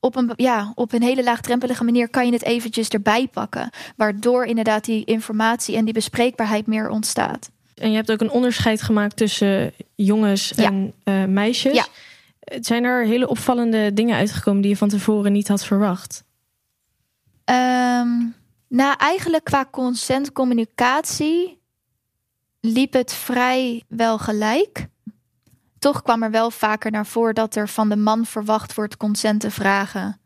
op, 0.00 0.16
een, 0.16 0.32
ja, 0.36 0.72
op 0.74 0.92
een 0.92 1.02
hele 1.02 1.22
laagdrempelige 1.22 1.84
manier 1.84 2.08
kan 2.08 2.26
je 2.26 2.32
het 2.32 2.44
eventjes 2.44 2.88
erbij 2.88 3.28
pakken. 3.28 3.70
Waardoor 3.96 4.44
inderdaad 4.44 4.84
die 4.84 5.04
informatie 5.04 5.76
en 5.76 5.84
die 5.84 5.94
bespreekbaarheid 5.94 6.66
meer 6.66 6.88
ontstaat. 6.88 7.50
En 7.74 7.90
je 7.90 7.96
hebt 7.96 8.12
ook 8.12 8.20
een 8.20 8.30
onderscheid 8.30 8.82
gemaakt 8.82 9.16
tussen 9.16 9.72
jongens 9.94 10.52
Ja. 10.56 10.64
en 10.64 10.92
eh, 11.04 11.24
meisjes. 11.24 11.74
Ja. 11.74 11.86
Zijn 12.60 12.84
er 12.84 13.06
hele 13.06 13.28
opvallende 13.28 13.92
dingen 13.92 14.16
uitgekomen 14.16 14.60
die 14.60 14.70
je 14.70 14.76
van 14.76 14.88
tevoren 14.88 15.32
niet 15.32 15.48
had 15.48 15.64
verwacht? 15.64 16.22
Ehm, 17.50 18.08
nou, 18.68 18.94
eigenlijk 18.96 19.44
qua 19.44 19.66
consentcommunicatie 19.70 21.62
liep 22.60 22.92
het 22.92 23.12
vrij 23.12 23.84
wel 23.88 24.18
gelijk. 24.18 24.88
Toch 25.78 26.02
kwam 26.02 26.22
er 26.22 26.30
wel 26.30 26.50
vaker 26.50 26.90
naar 26.90 27.06
voren 27.06 27.34
dat 27.34 27.54
er 27.54 27.68
van 27.68 27.88
de 27.88 27.96
man 27.96 28.26
verwacht 28.26 28.74
wordt 28.74 28.96
consent 28.96 29.40
te 29.40 29.50
vragen. 29.50 30.20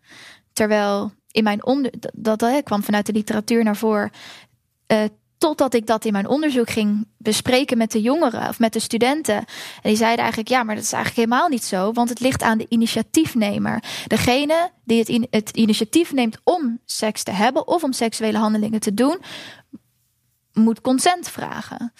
Terwijl 0.52 1.12
in 1.30 1.44
mijn 1.44 1.64
onder 1.66 1.92
dat, 2.16 2.38
dat 2.38 2.62
kwam 2.62 2.82
vanuit 2.82 3.06
de 3.06 3.12
literatuur 3.12 3.64
naar 3.64 3.76
voren. 3.76 4.10
eh, 4.86 5.04
totdat 5.44 5.74
ik 5.74 5.86
dat 5.86 6.04
in 6.04 6.12
mijn 6.12 6.28
onderzoek 6.28 6.70
ging 6.70 7.06
bespreken 7.18 7.78
met 7.78 7.92
de 7.92 8.00
jongeren 8.00 8.48
of 8.48 8.58
met 8.58 8.72
de 8.72 8.78
studenten. 8.78 9.34
En 9.36 9.46
die 9.82 9.96
zeiden 9.96 10.18
eigenlijk: 10.18 10.48
ja, 10.48 10.62
maar 10.62 10.74
dat 10.74 10.84
is 10.84 10.92
eigenlijk 10.92 11.28
helemaal 11.28 11.48
niet 11.48 11.64
zo, 11.64 11.92
want 11.92 12.08
het 12.08 12.20
ligt 12.20 12.42
aan 12.42 12.58
de 12.58 12.66
initiatiefnemer. 12.68 13.82
Degene 14.06 14.70
die 14.84 14.98
het, 14.98 15.26
het 15.30 15.50
initiatief 15.50 16.12
neemt 16.12 16.38
om 16.44 16.80
seks 16.84 17.22
te 17.22 17.30
hebben 17.30 17.66
of 17.68 17.82
om 17.82 17.92
seksuele 17.92 18.38
handelingen 18.38 18.80
te 18.80 18.94
doen, 18.94 19.18
moet 20.52 20.80
consent 20.80 21.28
vragen. 21.28 21.92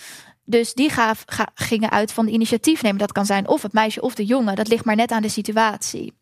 Dus 0.44 0.74
die 0.74 0.90
ga- 0.90 1.14
gingen 1.54 1.90
uit 1.90 2.12
van 2.12 2.26
de 2.26 2.32
initiatiefnemer. 2.32 2.98
Dat 2.98 3.12
kan 3.12 3.26
zijn 3.26 3.48
of 3.48 3.62
het 3.62 3.72
meisje 3.72 4.00
of 4.00 4.14
de 4.14 4.24
jongen. 4.24 4.56
Dat 4.56 4.68
ligt 4.68 4.84
maar 4.84 4.96
net 4.96 5.10
aan 5.10 5.22
de 5.22 5.28
situatie. 5.28 6.12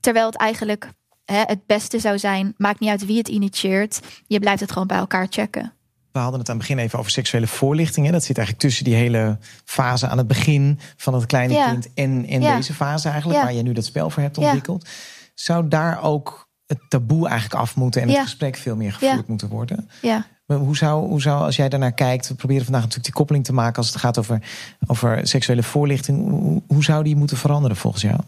Terwijl 0.00 0.26
het 0.26 0.36
eigenlijk 0.36 0.90
hè, 1.24 1.42
het 1.46 1.66
beste 1.66 1.98
zou 1.98 2.18
zijn, 2.18 2.54
maakt 2.56 2.80
niet 2.80 2.90
uit 2.90 3.06
wie 3.06 3.18
het 3.18 3.28
initieert. 3.28 4.00
Je 4.26 4.38
blijft 4.38 4.60
het 4.60 4.72
gewoon 4.72 4.86
bij 4.86 4.98
elkaar 4.98 5.26
checken. 5.30 5.70
We 6.16 6.22
hadden 6.22 6.40
het 6.40 6.50
aan 6.50 6.56
het 6.58 6.66
begin 6.68 6.82
even 6.84 6.98
over 6.98 7.10
seksuele 7.10 7.46
voorlichting. 7.46 8.06
Hè? 8.06 8.12
Dat 8.12 8.24
zit 8.24 8.36
eigenlijk 8.38 8.66
tussen 8.66 8.84
die 8.84 8.94
hele 8.94 9.38
fase 9.64 10.08
aan 10.08 10.18
het 10.18 10.26
begin 10.26 10.78
van 10.96 11.14
het 11.14 11.26
kleine 11.26 11.54
Ja. 11.54 11.70
kind 11.70 11.88
en, 11.94 12.26
en 12.28 12.40
Ja. 12.42 12.56
deze 12.56 12.74
fase 12.74 13.08
eigenlijk, 13.08 13.38
Ja. 13.40 13.44
waar 13.44 13.54
je 13.54 13.62
nu 13.62 13.72
dat 13.72 13.84
spel 13.84 14.10
voor 14.10 14.22
hebt 14.22 14.38
ontwikkeld. 14.38 14.88
Zou 15.34 15.68
daar 15.68 16.02
ook 16.02 16.48
het 16.66 16.78
taboe 16.88 17.28
eigenlijk 17.28 17.60
af 17.60 17.76
moeten 17.76 18.02
en 18.02 18.08
het 18.08 18.18
gesprek 18.18 18.56
veel 18.56 18.76
meer 18.76 18.92
gevoerd 18.92 19.28
moeten 19.28 19.48
worden? 19.48 19.90
Ja. 20.02 20.26
Maar 20.46 20.56
Hoe 20.58 20.76
zou, 20.76 21.08
hoe 21.08 21.20
zou, 21.20 21.42
als 21.42 21.56
jij 21.56 21.68
daarnaar 21.68 21.92
kijkt, 21.92 22.28
we 22.28 22.34
proberen 22.34 22.62
vandaag 22.64 22.82
natuurlijk 22.82 23.08
die 23.08 23.16
koppeling 23.18 23.44
te 23.44 23.52
maken 23.52 23.76
als 23.76 23.86
het 23.88 23.96
gaat 23.96 24.18
over, 24.18 24.42
over 24.86 25.26
seksuele 25.26 25.62
voorlichting. 25.62 26.28
Hoe, 26.30 26.62
hoe 26.66 26.84
zou 26.84 27.04
die 27.04 27.16
moeten 27.16 27.36
veranderen 27.36 27.76
volgens 27.76 28.02
jou? 28.02 28.18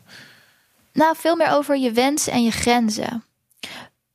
Nou, 0.92 1.14
veel 1.18 1.36
meer 1.36 1.50
over 1.50 1.78
je 1.78 1.92
wensen 1.92 2.32
en 2.32 2.44
je 2.44 2.50
grenzen. 2.50 3.24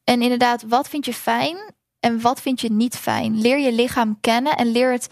En 0.03 0.21
inderdaad, 0.21 0.63
wat 0.67 0.89
vind 0.89 1.05
je 1.05 1.13
fijn 1.13 1.57
en 2.03 2.21
wat 2.21 2.41
vind 2.41 2.61
je 2.61 2.71
niet 2.71 2.95
fijn? 2.95 3.41
Leer 3.41 3.59
je 3.59 3.73
lichaam 3.73 4.17
kennen 4.21 4.55
en 4.55 4.71
leer 4.71 4.91
het 4.91 5.07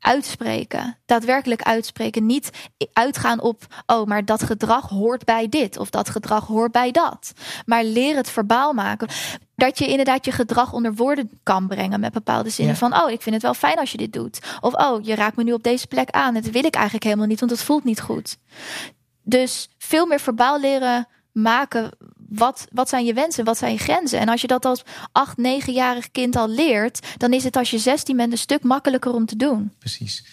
uitspreken. 0.00 0.98
Daadwerkelijk 1.06 1.62
uitspreken. 1.62 2.26
Niet 2.26 2.50
uitgaan 2.92 3.40
op, 3.40 3.66
oh, 3.86 4.06
maar 4.06 4.24
dat 4.24 4.42
gedrag 4.42 4.88
hoort 4.88 5.24
bij 5.24 5.48
dit 5.48 5.78
of 5.78 5.90
dat 5.90 6.08
gedrag 6.08 6.46
hoort 6.46 6.72
bij 6.72 6.90
dat. 6.90 7.32
Maar 7.64 7.84
leer 7.84 8.16
het 8.16 8.30
verbaal 8.30 8.72
maken. 8.72 9.08
Dat 9.54 9.78
je 9.78 9.86
inderdaad 9.86 10.24
je 10.24 10.32
gedrag 10.32 10.72
onder 10.72 10.94
woorden 10.94 11.30
kan 11.42 11.66
brengen 11.66 12.00
met 12.00 12.12
bepaalde 12.12 12.50
zinnen. 12.50 12.74
Ja. 12.74 12.80
Van, 12.80 13.02
oh, 13.02 13.10
ik 13.10 13.22
vind 13.22 13.34
het 13.34 13.44
wel 13.44 13.54
fijn 13.54 13.78
als 13.78 13.92
je 13.92 13.98
dit 13.98 14.12
doet. 14.12 14.38
Of, 14.60 14.74
oh, 14.74 15.04
je 15.04 15.14
raakt 15.14 15.36
me 15.36 15.42
nu 15.42 15.52
op 15.52 15.62
deze 15.62 15.86
plek 15.86 16.10
aan. 16.10 16.34
Dat 16.34 16.44
wil 16.44 16.64
ik 16.64 16.74
eigenlijk 16.74 17.04
helemaal 17.04 17.26
niet, 17.26 17.40
want 17.40 17.52
het 17.52 17.62
voelt 17.62 17.84
niet 17.84 18.00
goed. 18.00 18.36
Dus 19.22 19.68
veel 19.78 20.06
meer 20.06 20.20
verbaal 20.20 20.60
leren 20.60 21.08
maken. 21.32 21.90
Wat, 22.28 22.66
wat 22.72 22.88
zijn 22.88 23.04
je 23.04 23.12
wensen? 23.14 23.44
Wat 23.44 23.58
zijn 23.58 23.72
je 23.72 23.78
grenzen? 23.78 24.18
En 24.18 24.28
als 24.28 24.40
je 24.40 24.46
dat 24.46 24.64
als 24.64 24.82
acht, 25.12 25.36
negenjarig 25.36 26.10
kind 26.10 26.36
al 26.36 26.48
leert, 26.48 27.06
dan 27.16 27.32
is 27.32 27.44
het 27.44 27.56
als 27.56 27.70
je 27.70 27.78
16 27.78 28.16
bent 28.16 28.32
een 28.32 28.38
stuk 28.38 28.62
makkelijker 28.62 29.12
om 29.12 29.26
te 29.26 29.36
doen. 29.36 29.72
Precies. 29.78 30.26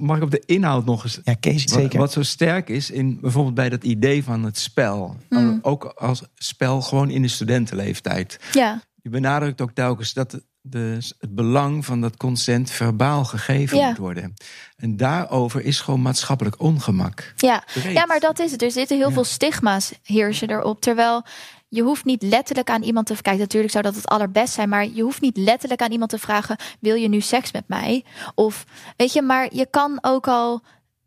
Mag 0.00 0.16
ik 0.16 0.22
op 0.22 0.30
de 0.30 0.42
inhoud 0.46 0.84
nog 0.84 1.04
eens 1.04 1.20
Ja, 1.24 1.34
Kees, 1.34 1.64
Wat, 1.64 1.80
zeker. 1.80 1.98
wat 1.98 2.12
zo 2.12 2.22
sterk 2.22 2.68
is 2.68 2.90
in 2.90 3.20
bijvoorbeeld 3.20 3.54
bij 3.54 3.68
dat 3.68 3.84
idee 3.84 4.24
van 4.24 4.42
het 4.44 4.58
spel. 4.58 5.16
Mm. 5.28 5.58
Ook 5.62 5.84
als 5.84 6.22
spel 6.34 6.80
gewoon 6.80 7.10
in 7.10 7.22
de 7.22 7.28
studentenleeftijd. 7.28 8.38
Ja, 8.52 8.82
Je 9.02 9.08
benadrukt 9.08 9.60
ook 9.60 9.70
telkens 9.72 10.12
dat 10.12 10.40
de- 10.62 11.12
het 11.18 11.34
belang 11.34 11.84
van 11.84 12.00
dat 12.00 12.16
consent 12.16 12.70
verbaal 12.70 13.24
gegeven 13.24 13.78
Ja. 13.78 13.88
moet 13.88 13.96
worden. 13.98 14.34
En 14.76 14.96
daarover 14.96 15.64
is 15.64 15.80
gewoon 15.80 16.02
maatschappelijk 16.02 16.60
ongemak. 16.60 17.32
ja. 17.36 17.64
Breed. 17.74 17.92
ja, 17.92 18.06
maar 18.06 18.20
dat 18.20 18.38
is 18.38 18.50
het. 18.52 18.62
Er 18.62 18.70
zitten 18.70 18.96
heel 18.96 19.10
veel 19.10 19.24
stigma's 19.24 19.92
heersen 20.02 20.50
erop. 20.50 20.80
Terwijl 20.80 21.24
je 21.68 21.82
hoeft 21.82 22.04
niet 22.04 22.22
letterlijk 22.22 22.70
aan 22.70 22.82
iemand 22.82 23.06
te 23.06 23.14
kijken. 23.22 23.40
Natuurlijk 23.40 23.72
zou 23.72 23.84
dat 23.84 23.94
het 23.94 24.06
allerbest 24.06 24.52
zijn, 24.54 24.68
maar 24.68 24.86
je 24.88 25.02
hoeft 25.02 25.20
niet 25.20 25.36
letterlijk 25.36 25.82
aan 25.82 25.92
iemand 25.92 26.10
te 26.10 26.18
vragen: 26.18 26.56
wil 26.80 26.94
je 26.94 27.08
nu 27.08 27.20
seks 27.20 27.52
met 27.52 27.64
mij? 27.68 28.04
Of 28.34 28.64
weet 28.96 29.12
je, 29.12 29.22
maar 29.22 29.48
je 29.54 29.66
kan 29.70 29.98
ook 30.00 30.28
al. 30.28 30.62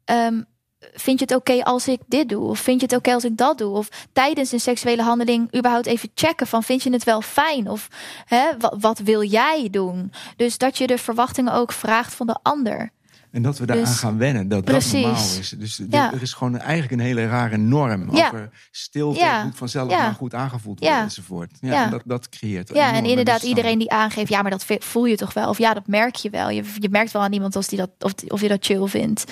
ehm, 0.06 0.42
Vind 0.80 1.20
je 1.20 1.26
het 1.26 1.36
oké 1.36 1.64
als 1.64 1.88
ik 1.88 2.00
dit 2.08 2.30
doe? 2.30 2.44
Of 2.50 2.60
vind 2.60 2.80
je 2.80 2.86
het 2.86 2.96
oké 2.96 3.14
als 3.14 3.24
ik 3.26 3.38
dat 3.38 3.58
doe? 3.58 3.76
Of 3.76 3.90
tijdens 4.14 4.52
een 4.52 4.60
seksuele 4.60 5.02
handeling 5.04 5.56
überhaupt 5.58 5.86
even 5.86 6.10
checken 6.16 6.48
van 6.48 6.64
vind 6.64 6.84
je 6.84 6.92
het 6.92 7.04
wel 7.04 7.22
fijn? 7.22 7.70
Of 7.70 7.88
hè, 8.26 8.44
wat, 8.60 8.76
wat 8.80 9.00
wil 9.00 9.24
jij 9.24 9.68
doen? 9.72 10.12
Dus 10.36 10.58
dat 10.58 10.78
je 10.78 10.88
de 10.88 10.98
verwachtingen 10.98 11.54
ook 11.54 11.72
vraagt 11.72 12.14
van 12.16 12.28
de 12.28 12.38
ander. 12.42 12.92
En 13.32 13.42
dat 13.42 13.58
we 13.58 13.66
daaraan 13.66 13.86
Dus- 13.86 13.98
gaan 14.00 14.18
wennen, 14.18 14.48
dat 14.48 14.64
Precies. 14.66 14.92
dat 14.92 15.02
normaal 15.02 15.22
is. 15.40 15.50
Dus 15.50 15.82
Ja. 15.90 16.14
er 16.14 16.22
is 16.22 16.34
gewoon 16.34 16.58
eigenlijk 16.58 16.92
een 16.92 17.00
hele 17.08 17.28
rare 17.28 17.58
norm 17.58 18.16
Ja. 18.16 18.28
over 18.28 18.50
stilte, 18.72 19.20
Ja. 19.20 19.52
vanzelf 19.54 19.90
maar 19.90 20.14
goed 20.14 20.34
aangevoeld 20.34 20.80
worden 20.80 21.00
enzovoort. 21.00 21.52
Ja, 21.62 21.84
en 21.84 21.90
Dat, 21.90 22.02
dat 22.06 22.30
creëert 22.30 22.70
Ja, 22.74 22.94
en 22.94 23.06
inderdaad, 23.06 23.44
iedereen 23.44 23.80
die 23.80 23.92
aangeeft, 23.92 24.30
ja, 24.30 24.42
maar 24.42 24.52
dat 24.52 24.66
voel 24.80 25.06
je 25.06 25.16
toch 25.18 25.34
wel? 25.34 25.50
Of 25.50 25.58
ja, 25.58 25.74
dat 25.74 25.88
merk 25.88 26.16
je 26.16 26.30
wel. 26.30 26.50
Je, 26.50 26.64
je 26.80 26.90
merkt 26.90 27.12
wel 27.12 27.22
aan 27.22 27.34
iemand 27.34 27.56
als 27.56 27.68
die 27.68 27.78
dat, 27.78 27.90
of, 28.00 28.14
of 28.28 28.42
je 28.42 28.48
dat 28.48 28.66
chill 28.66 28.88
vindt. 28.88 29.24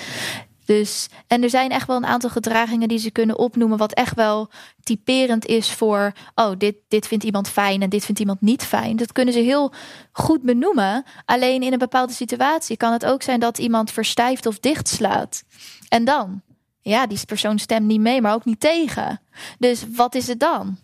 Dus, 0.64 1.08
en 1.26 1.42
er 1.42 1.50
zijn 1.50 1.70
echt 1.70 1.86
wel 1.86 1.96
een 1.96 2.06
aantal 2.06 2.30
gedragingen 2.30 2.88
die 2.88 2.98
ze 2.98 3.10
kunnen 3.10 3.38
opnoemen, 3.38 3.78
wat 3.78 3.92
echt 3.92 4.14
wel 4.14 4.50
typerend 4.82 5.46
is 5.46 5.72
voor, 5.72 6.12
oh, 6.34 6.52
dit, 6.58 6.76
dit 6.88 7.06
vindt 7.06 7.24
iemand 7.24 7.48
fijn 7.48 7.82
en 7.82 7.88
dit 7.88 8.04
vindt 8.04 8.20
iemand 8.20 8.40
niet 8.40 8.64
fijn. 8.64 8.96
Dat 8.96 9.12
kunnen 9.12 9.34
ze 9.34 9.40
heel 9.40 9.72
goed 10.12 10.42
benoemen. 10.42 11.04
Alleen 11.24 11.62
in 11.62 11.72
een 11.72 11.78
bepaalde 11.78 12.12
situatie 12.12 12.76
kan 12.76 12.92
het 12.92 13.04
ook 13.04 13.22
zijn 13.22 13.40
dat 13.40 13.58
iemand 13.58 13.90
verstijft 13.90 14.46
of 14.46 14.58
dichtslaat. 14.58 15.44
En 15.88 16.04
dan? 16.04 16.42
ja, 16.84 17.06
die 17.06 17.26
persoon 17.26 17.58
stemt 17.58 17.86
niet 17.86 18.00
mee, 18.00 18.20
maar 18.20 18.34
ook 18.34 18.44
niet 18.44 18.60
tegen. 18.60 19.20
Dus 19.58 19.84
wat 19.96 20.14
is 20.14 20.26
het 20.26 20.40
dan? 20.40 20.76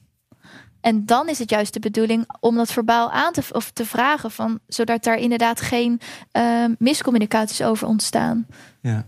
En 0.81 1.07
dan 1.07 1.29
is 1.29 1.39
het 1.39 1.51
juist 1.51 1.73
de 1.73 1.81
bedoeling 1.81 2.29
om 2.41 2.57
dat 2.57 2.73
verbaal 2.73 3.11
aan 3.11 3.33
te, 3.33 3.43
of 3.53 3.71
te 3.71 3.85
vragen, 3.85 4.31
van, 4.31 4.59
zodat 4.67 5.05
daar 5.05 5.17
inderdaad 5.17 5.61
geen 5.61 6.01
uh, 6.33 6.65
miscommunicaties 6.79 7.63
over 7.63 7.87
ontstaan. 7.87 8.47
Ja. 8.81 9.07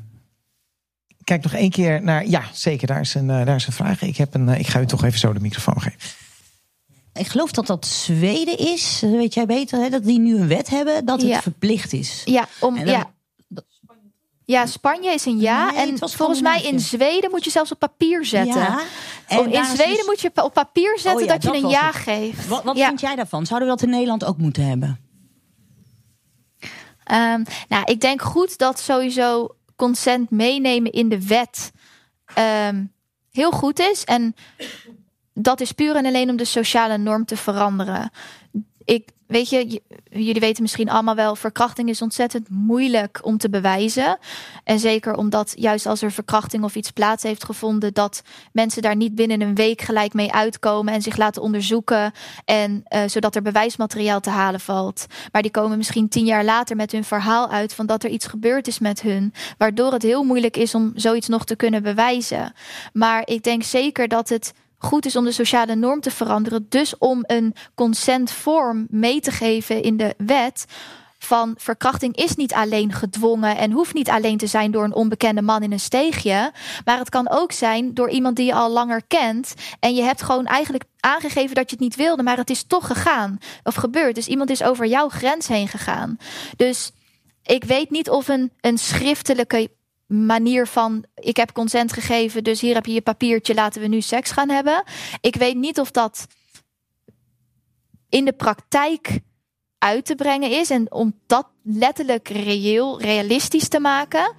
Kijk 1.25 1.43
nog 1.43 1.53
één 1.53 1.71
keer 1.71 2.03
naar. 2.03 2.27
Ja, 2.27 2.43
zeker, 2.53 2.87
daar 2.87 3.01
is 3.01 3.15
een, 3.15 3.29
uh, 3.29 3.45
daar 3.45 3.57
is 3.57 3.67
een 3.67 3.73
vraag. 3.73 4.03
Ik, 4.03 4.17
heb 4.17 4.35
een, 4.35 4.49
uh, 4.49 4.59
ik 4.59 4.67
ga 4.67 4.81
u 4.81 4.87
toch 4.87 5.05
even 5.05 5.19
zo 5.19 5.33
de 5.33 5.41
microfoon 5.41 5.81
geven. 5.81 6.01
Ik 7.13 7.27
geloof 7.27 7.53
dat 7.53 7.67
dat 7.67 7.87
Zweden 7.87 8.59
is, 8.59 9.01
weet 9.01 9.35
jij 9.35 9.47
beter, 9.47 9.81
hè? 9.81 9.89
dat 9.89 10.05
die 10.05 10.19
nu 10.19 10.37
een 10.37 10.49
wet 10.49 10.69
hebben 10.69 11.05
dat 11.05 11.21
het 11.21 11.31
ja. 11.31 11.43
verplicht 11.43 11.93
is. 11.93 12.23
Ja, 12.25 12.49
om, 12.61 12.77
dan, 12.77 12.87
ja. 12.87 13.11
Ja, 14.45 14.67
Spanje 14.67 15.11
is 15.11 15.25
een 15.25 15.41
ja. 15.41 15.71
Nee, 15.71 15.87
en 15.87 15.99
volgens 15.99 16.41
mij 16.41 16.63
in 16.63 16.81
Zweden 16.81 17.31
moet 17.31 17.45
je 17.45 17.51
zelfs 17.51 17.73
op 17.73 17.79
papier 17.79 18.25
zetten. 18.25 18.61
Ja, 18.61 18.81
en 19.27 19.53
in 19.53 19.65
Zweden 19.65 19.97
dus... 19.97 20.07
moet 20.07 20.21
je 20.21 20.31
op 20.35 20.53
papier 20.53 20.99
zetten 20.99 21.15
oh 21.15 21.21
ja, 21.21 21.33
dat, 21.33 21.43
dat, 21.43 21.55
je 21.55 21.63
een 21.63 21.69
ja 21.69 21.87
het. 21.87 21.95
geeft. 21.95 22.49
Wat, 22.49 22.63
wat 22.63 22.77
ja. 22.77 22.87
vind 22.87 23.01
jij 23.01 23.15
daarvan? 23.15 23.47
Zouden 23.47 23.69
we 23.69 23.75
dat 23.75 23.85
in 23.85 23.91
Nederland 23.91 24.25
ook 24.25 24.37
moeten 24.37 24.65
hebben? 24.65 25.01
Um, 27.13 27.45
nou, 27.69 27.85
ik 27.85 28.01
denk 28.01 28.23
goed 28.23 28.59
dat 28.59 28.81
sowieso 28.81 29.55
consent 29.77 30.31
meenemen 30.31 30.93
in 30.93 31.09
de 31.09 31.27
wet 31.27 31.73
um, 32.39 32.93
heel 33.31 33.51
goed 33.51 33.79
is. 33.79 34.05
En 34.05 34.35
dat 35.35 35.61
is 35.61 35.73
puur 35.73 35.97
en 35.97 36.07
alleen 36.07 36.31
om 36.31 36.37
de 36.37 36.45
sociale 36.45 36.99
norm 36.99 37.25
te 37.25 37.37
veranderen. 37.37 38.11
Ik 38.85 39.09
weet 39.33 39.51
je, 39.51 39.81
jullie 40.11 40.41
weten 40.41 40.63
misschien 40.63 40.91
allemaal 40.91 41.15
wel, 41.15 41.37
verkrachting 41.37 41.89
is 41.89 42.03
ontzettend 42.03 42.49
moeilijk 42.49 43.21
om 43.23 43.39
te 43.39 43.51
bewijzen. 43.51 44.19
En 44.65 44.79
zeker 44.79 45.15
omdat 45.15 45.53
juist 45.57 45.87
als 45.87 46.03
er 46.03 46.13
verkrachting 46.13 46.65
of 46.65 46.75
iets 46.75 46.91
plaats 46.91 47.23
heeft 47.23 47.45
gevonden, 47.45 47.95
dat 47.95 48.23
mensen 48.53 48.83
daar 48.83 48.97
niet 48.97 49.15
binnen 49.15 49.41
een 49.41 49.55
week 49.55 49.81
gelijk 49.81 50.13
mee 50.13 50.33
uitkomen 50.33 50.95
en 50.95 51.03
zich 51.03 51.17
laten 51.17 51.43
onderzoeken. 51.43 52.13
En 52.45 52.83
uh, 52.89 53.01
zodat 53.07 53.37
er 53.37 53.43
bewijsmateriaal 53.43 54.21
te 54.21 54.31
halen 54.31 54.61
valt. 54.61 55.07
Maar 55.33 55.43
die 55.43 55.51
komen 55.51 55.77
misschien 55.77 56.09
tien 56.09 56.25
jaar 56.25 56.45
later 56.45 56.77
met 56.77 56.93
hun 56.93 57.05
verhaal 57.05 57.51
uit 57.51 57.75
van 57.75 57.87
dat 57.87 58.05
er 58.05 58.11
iets 58.11 58.27
gebeurd 58.27 58.67
is 58.67 58.79
met 58.79 59.03
hun. 59.03 59.33
Waardoor 59.59 59.93
het 59.93 60.03
heel 60.03 60.23
moeilijk 60.23 60.57
is 60.57 60.75
om 60.75 60.93
zoiets 60.95 61.29
nog 61.29 61.45
te 61.45 61.57
kunnen 61.57 61.83
bewijzen. 61.83 62.53
Maar 62.93 63.23
ik 63.25 63.43
denk 63.43 63.63
zeker 63.63 64.09
dat 64.09 64.29
het 64.29 64.53
goed 64.83 65.07
is 65.07 65.17
om 65.17 65.25
de 65.25 65.33
sociale 65.33 65.75
norm 65.75 66.01
te 66.01 66.11
veranderen. 66.11 66.67
Dus 66.69 66.99
om 66.99 67.25
een 67.27 67.55
consentvorm 67.75 68.87
mee 68.91 69.21
te 69.21 69.31
geven 69.31 69.83
in 69.83 69.97
de 69.97 70.15
wet. 70.17 70.65
Van 71.19 71.55
verkrachting 71.59 72.17
is 72.17 72.35
niet 72.37 72.53
alleen 72.53 72.93
gedwongen 72.93 73.57
en 73.57 73.71
hoeft 73.71 73.95
niet 73.95 74.11
alleen 74.11 74.37
te 74.37 74.47
zijn 74.47 74.71
door 74.71 74.85
een 74.85 74.95
onbekende 74.95 75.43
man 75.43 75.63
in 75.63 75.73
een 75.73 75.81
steegje. 75.81 76.53
Maar 76.85 76.99
het 76.99 77.09
kan 77.09 77.31
ook 77.31 77.53
zijn 77.53 77.95
door 77.95 78.11
iemand 78.11 78.37
die 78.37 78.47
je 78.47 78.55
al 78.55 78.71
langer 78.71 79.03
kent. 79.07 79.55
En 79.81 79.95
je 79.95 80.03
hebt 80.03 80.23
gewoon 80.23 80.47
eigenlijk 80.47 80.85
aangegeven 81.01 81.55
dat 81.55 81.71
je 81.71 81.77
het 81.77 81.85
niet 81.85 81.97
wilde, 81.97 82.23
maar 82.23 82.37
het 82.37 82.51
is 82.51 82.63
toch 82.63 82.87
gegaan 82.87 83.39
of 83.63 83.75
gebeurd. 83.75 84.15
Dus 84.15 84.29
iemand 84.29 84.51
is 84.51 84.63
over 84.63 84.87
jouw 84.87 85.09
grens 85.09 85.49
heen 85.49 85.69
gegaan. 85.69 86.17
Dus 86.57 86.93
ik 87.43 87.65
weet 87.65 87.91
niet 87.91 88.11
of 88.11 88.29
een, 88.29 88.53
een 88.61 88.79
schriftelijke 88.79 89.71
manier 90.13 90.67
van 90.67 91.05
ik 91.15 91.37
heb 91.37 91.53
consent 91.53 91.93
gegeven, 91.93 92.45
dus 92.45 92.61
hier 92.61 92.75
heb 92.75 92.87
je 92.87 92.93
je 92.93 93.03
papiertje, 93.03 93.55
laten 93.55 93.81
we 93.81 93.87
nu 93.87 94.01
seks 94.01 94.31
gaan 94.31 94.49
hebben. 94.49 94.83
Ik 95.21 95.37
weet 95.37 95.57
niet 95.57 95.81
of 95.81 95.91
dat 95.91 96.27
in 98.09 98.25
de 98.25 98.33
praktijk 98.33 99.21
uit 99.79 100.05
te 100.05 100.15
brengen 100.15 100.51
is 100.51 100.71
en 100.71 100.93
om 100.93 101.15
dat 101.27 101.47
letterlijk 101.63 102.29
reëel, 102.29 103.01
realistisch 103.01 103.69
te 103.69 103.81
maken. 103.81 104.35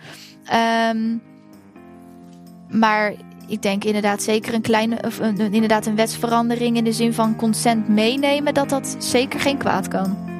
Um, 0.90 1.22
maar 2.70 3.14
ik 3.48 3.62
denk 3.62 3.84
inderdaad 3.84 4.22
zeker 4.22 4.54
een 4.54 4.62
kleine, 4.62 5.02
of 5.06 5.20
inderdaad 5.20 5.86
een 5.86 5.96
wetsverandering 5.96 6.78
in 6.78 6.84
de 6.84 6.94
zin 6.94 7.14
van 7.14 7.36
consent 7.36 7.88
meenemen, 7.88 8.54
dat 8.54 8.70
dat 8.70 8.96
zeker 9.00 9.40
geen 9.40 9.58
kwaad 9.58 9.88
kan. 9.88 10.33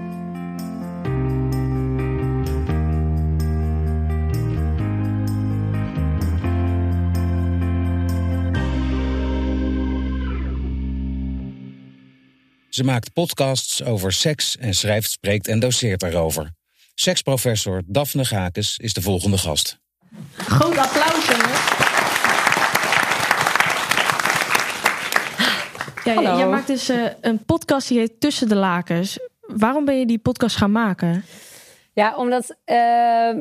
Ze 12.74 12.84
maakt 12.84 13.14
podcasts 13.14 13.84
over 13.84 14.14
seks 14.14 14.58
en 14.58 14.74
schrijft, 14.74 15.12
spreekt 15.12 15.48
en 15.48 15.60
doseert 15.60 16.00
daarover. 16.00 16.52
Seksprofessor 16.96 17.82
Daphne 17.86 18.26
Gakes 18.26 18.78
is 18.78 18.94
de 18.94 19.02
volgende 19.02 19.38
gast. 19.38 19.80
Groot 20.38 20.78
applaus, 20.78 21.26
jongens. 21.26 21.60
Ja, 26.04 26.14
Hallo. 26.14 26.38
jij 26.38 26.48
maakt 26.48 26.68
dus 26.68 26.90
uh, 26.90 27.06
een 27.22 27.46
podcast 27.46 27.88
die 27.88 27.98
heet 28.00 28.20
Tussen 28.20 28.48
de 28.50 28.56
Lakens. 28.56 29.20
Waarom 29.40 29.86
ben 29.86 30.00
je 30.00 30.06
die 30.06 30.20
podcast 30.20 30.56
gaan 30.56 30.72
maken? 30.72 31.26
Ja, 31.94 32.16
omdat, 32.16 32.56
uh, 32.66 32.76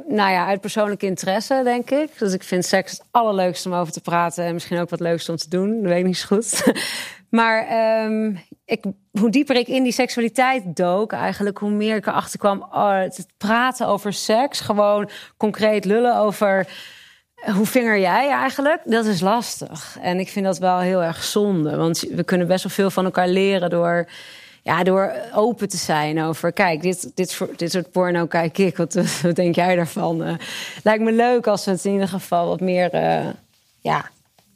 nou 0.07 0.31
ja, 0.31 0.47
uit 0.47 0.61
persoonlijke 0.61 1.07
interesse, 1.07 1.61
denk 1.65 1.91
ik. 1.91 2.19
Dus 2.19 2.33
ik 2.33 2.43
vind 2.43 2.65
seks 2.65 2.93
het 2.93 3.05
allerleukste 3.11 3.69
om 3.69 3.75
over 3.75 3.93
te 3.93 4.01
praten. 4.01 4.45
En 4.45 4.53
misschien 4.53 4.79
ook 4.79 4.91
wat 4.91 5.01
leukste 5.01 5.31
om 5.31 5.37
te 5.37 5.49
doen. 5.49 5.83
Dat 5.83 5.91
weet 5.91 5.99
ik 5.99 6.05
niet 6.05 6.19
zo 6.19 6.27
goed. 6.27 6.73
maar 7.38 7.67
um, 8.05 8.41
ik, 8.65 8.85
hoe 9.11 9.31
dieper 9.31 9.57
ik 9.57 9.69
in 9.69 9.83
die 9.83 9.93
seksualiteit 9.93 10.77
dook, 10.77 11.12
eigenlijk, 11.12 11.59
hoe 11.59 11.71
meer 11.71 11.97
ik 11.97 12.07
erachter 12.07 12.38
kwam. 12.38 12.62
Oh, 12.62 12.99
het 12.99 13.27
praten 13.37 13.87
over 13.87 14.12
seks, 14.12 14.61
gewoon 14.61 15.11
concreet 15.37 15.85
lullen 15.85 16.17
over 16.17 16.67
hoe 17.51 17.67
vinger 17.67 17.99
jij 17.99 18.29
eigenlijk? 18.31 18.81
Dat 18.85 19.05
is 19.05 19.21
lastig. 19.21 19.97
En 20.01 20.19
ik 20.19 20.29
vind 20.29 20.45
dat 20.45 20.59
wel 20.59 20.79
heel 20.79 21.03
erg 21.03 21.23
zonde. 21.23 21.77
Want 21.77 22.01
we 22.01 22.25
kunnen 22.25 22.47
best 22.47 22.65
wel 22.65 22.73
veel 22.73 22.91
van 22.91 23.05
elkaar 23.05 23.29
leren 23.29 23.71
door, 23.71 24.07
ja, 24.62 24.83
door 24.83 25.12
open 25.35 25.68
te 25.68 25.77
zijn 25.77 26.22
over... 26.22 26.53
kijk, 26.53 26.83
dit, 26.83 27.11
dit, 27.14 27.40
dit 27.57 27.70
soort 27.70 27.90
porno 27.90 28.27
kijk 28.27 28.59
ik, 28.59 28.77
wat, 28.77 28.94
wat 29.22 29.37
denk 29.37 29.55
jij 29.55 29.77
daarvan? 29.77 30.22
Uh, 30.22 30.35
lijkt 30.83 31.03
me 31.03 31.12
leuk 31.12 31.46
als 31.46 31.64
we 31.64 31.70
het 31.70 31.85
in 31.85 31.92
ieder 31.92 32.09
geval 32.09 32.48
wat 32.48 32.61
meer... 32.61 32.94
Uh, 32.94 33.29
ja, 33.81 34.11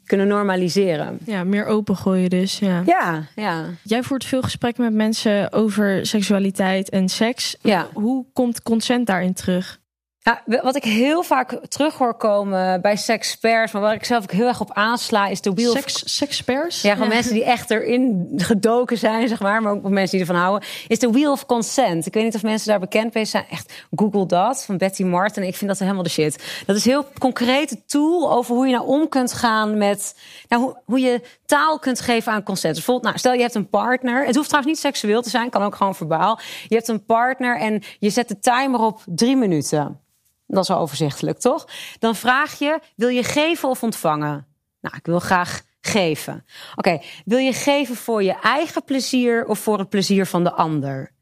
kunnen 0.05 0.29
normaliseren. 0.29 1.19
Ja, 1.25 1.45
meer 1.45 1.67
opengooien 1.67 2.31
dus. 2.31 2.59
Ja. 2.59 2.83
ja, 2.87 3.27
ja. 3.35 3.65
Jij 3.83 4.03
voert 4.03 4.25
veel 4.25 4.43
gesprekken 4.43 4.85
met 4.85 4.95
mensen 4.95 5.53
over 5.53 6.07
seksualiteit 6.07 6.89
en 6.89 7.09
seks. 7.09 7.57
Ja. 7.63 7.89
Hoe 7.93 8.25
komt 8.33 8.63
consent 8.63 9.07
daarin 9.07 9.35
terug? 9.35 9.79
Ja, 10.27 10.43
wat 10.63 10.77
ik 10.77 10.85
heel 10.85 11.23
vaak 11.23 11.59
terug 11.69 11.95
hoor 11.95 12.15
komen 12.15 12.81
bij 12.81 12.97
sexperts, 12.97 13.73
maar 13.73 13.83
waar 13.83 13.95
ik 13.95 14.05
zelf 14.05 14.23
ook 14.23 14.31
heel 14.31 14.47
erg 14.47 14.61
op 14.61 14.73
aansla, 14.73 15.27
is 15.27 15.41
de 15.41 15.53
wheel 15.53 15.73
Sex, 15.73 16.17
sexperts? 16.17 16.83
Ja, 16.83 16.93
gewoon 16.93 17.09
mensen 17.09 17.33
die 17.33 17.45
echt 17.45 17.71
erin 17.71 18.33
gedoken 18.37 18.99
zijn, 18.99 19.29
zeg 19.29 19.41
maar, 19.41 19.63
maar 19.63 19.73
ook 19.73 19.89
mensen 19.89 20.19
die 20.19 20.27
ervan 20.27 20.43
houden, 20.43 20.69
is 20.89 20.99
de 20.99 21.11
wheel 21.11 21.33
of 21.33 21.47
consent. 21.47 22.07
Ik 22.07 22.15
weet 22.15 22.25
niet 22.25 22.35
of 22.35 22.43
mensen 22.43 22.69
daar 22.69 22.81
bekend 22.81 23.15
mee 23.15 23.25
zijn. 23.25 23.45
Echt, 23.51 23.85
google 23.97 24.27
dat, 24.27 24.65
van 24.65 24.77
Betty 24.77 25.03
Martin. 25.03 25.43
Ik 25.43 25.57
vind 25.57 25.71
dat 25.71 25.79
helemaal 25.79 26.03
de 26.03 26.09
shit. 26.09 26.63
Dat 26.67 26.77
is 26.77 26.85
een 26.85 26.91
heel 26.91 27.09
concrete 27.19 27.85
tool 27.85 28.33
over 28.33 28.55
hoe 28.55 28.67
je 28.67 28.73
nou 28.73 28.87
om 28.87 29.09
kunt 29.09 29.33
gaan 29.33 29.79
met, 29.79 30.17
nou, 30.49 30.63
hoe, 30.63 30.77
hoe 30.85 31.01
je 31.01 31.23
taal 31.45 31.79
kunt 31.79 32.01
geven 32.01 32.33
aan 32.33 32.43
consent. 32.43 32.75
Dus 32.75 32.85
bijvoorbeeld, 32.85 33.07
nou, 33.07 33.19
stel 33.19 33.33
je 33.33 33.41
hebt 33.41 33.55
een 33.55 33.69
partner. 33.69 34.27
Het 34.27 34.35
hoeft 34.35 34.49
trouwens 34.49 34.75
niet 34.75 34.85
seksueel 34.85 35.23
te 35.23 35.31
zijn, 35.31 35.51
kan 35.51 35.63
ook 35.63 35.75
gewoon 35.75 35.95
verbaal. 35.95 36.39
Je 36.69 36.75
hebt 36.75 36.89
een 36.89 37.05
partner 37.05 37.59
en 37.59 37.83
je 37.99 38.11
zet 38.11 38.29
de 38.29 38.39
timer 38.39 38.81
op 38.81 39.03
drie 39.05 39.37
minuten. 39.37 40.05
Dat 40.47 40.63
is 40.63 40.69
wel 40.69 40.79
overzichtelijk, 40.79 41.39
toch? 41.39 41.69
Dan 41.99 42.17
vraag 42.17 42.59
je: 42.59 42.79
wil 42.97 43.09
je 43.09 43.23
geven 43.23 43.69
of 43.69 43.83
ontvangen? 43.83 44.47
Nou, 44.81 44.97
ik 44.97 45.07
wil 45.07 45.21
graag 45.21 45.63
geven. 45.81 46.45
Oké, 46.75 47.03
wil 47.25 47.39
je 47.39 47.53
geven 47.53 47.97
voor 47.97 48.23
je 48.23 48.41
eigen 48.41 48.85
plezier 48.85 49.47
of 49.47 49.59
voor 49.59 49.79
het 49.79 49.89
plezier 49.89 50.27
van 50.27 50.45
de 50.45 50.53
ander? 50.53 51.15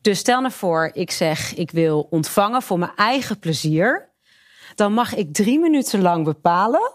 Dus 0.00 0.18
stel 0.18 0.40
nou 0.40 0.52
voor, 0.52 0.90
ik 0.92 1.10
zeg: 1.10 1.54
ik 1.54 1.70
wil 1.70 2.06
ontvangen 2.10 2.62
voor 2.62 2.78
mijn 2.78 2.96
eigen 2.96 3.38
plezier. 3.38 4.08
Dan 4.74 4.92
mag 4.92 5.14
ik 5.14 5.34
drie 5.34 5.58
minuten 5.58 6.00
lang 6.00 6.24
bepalen 6.24 6.92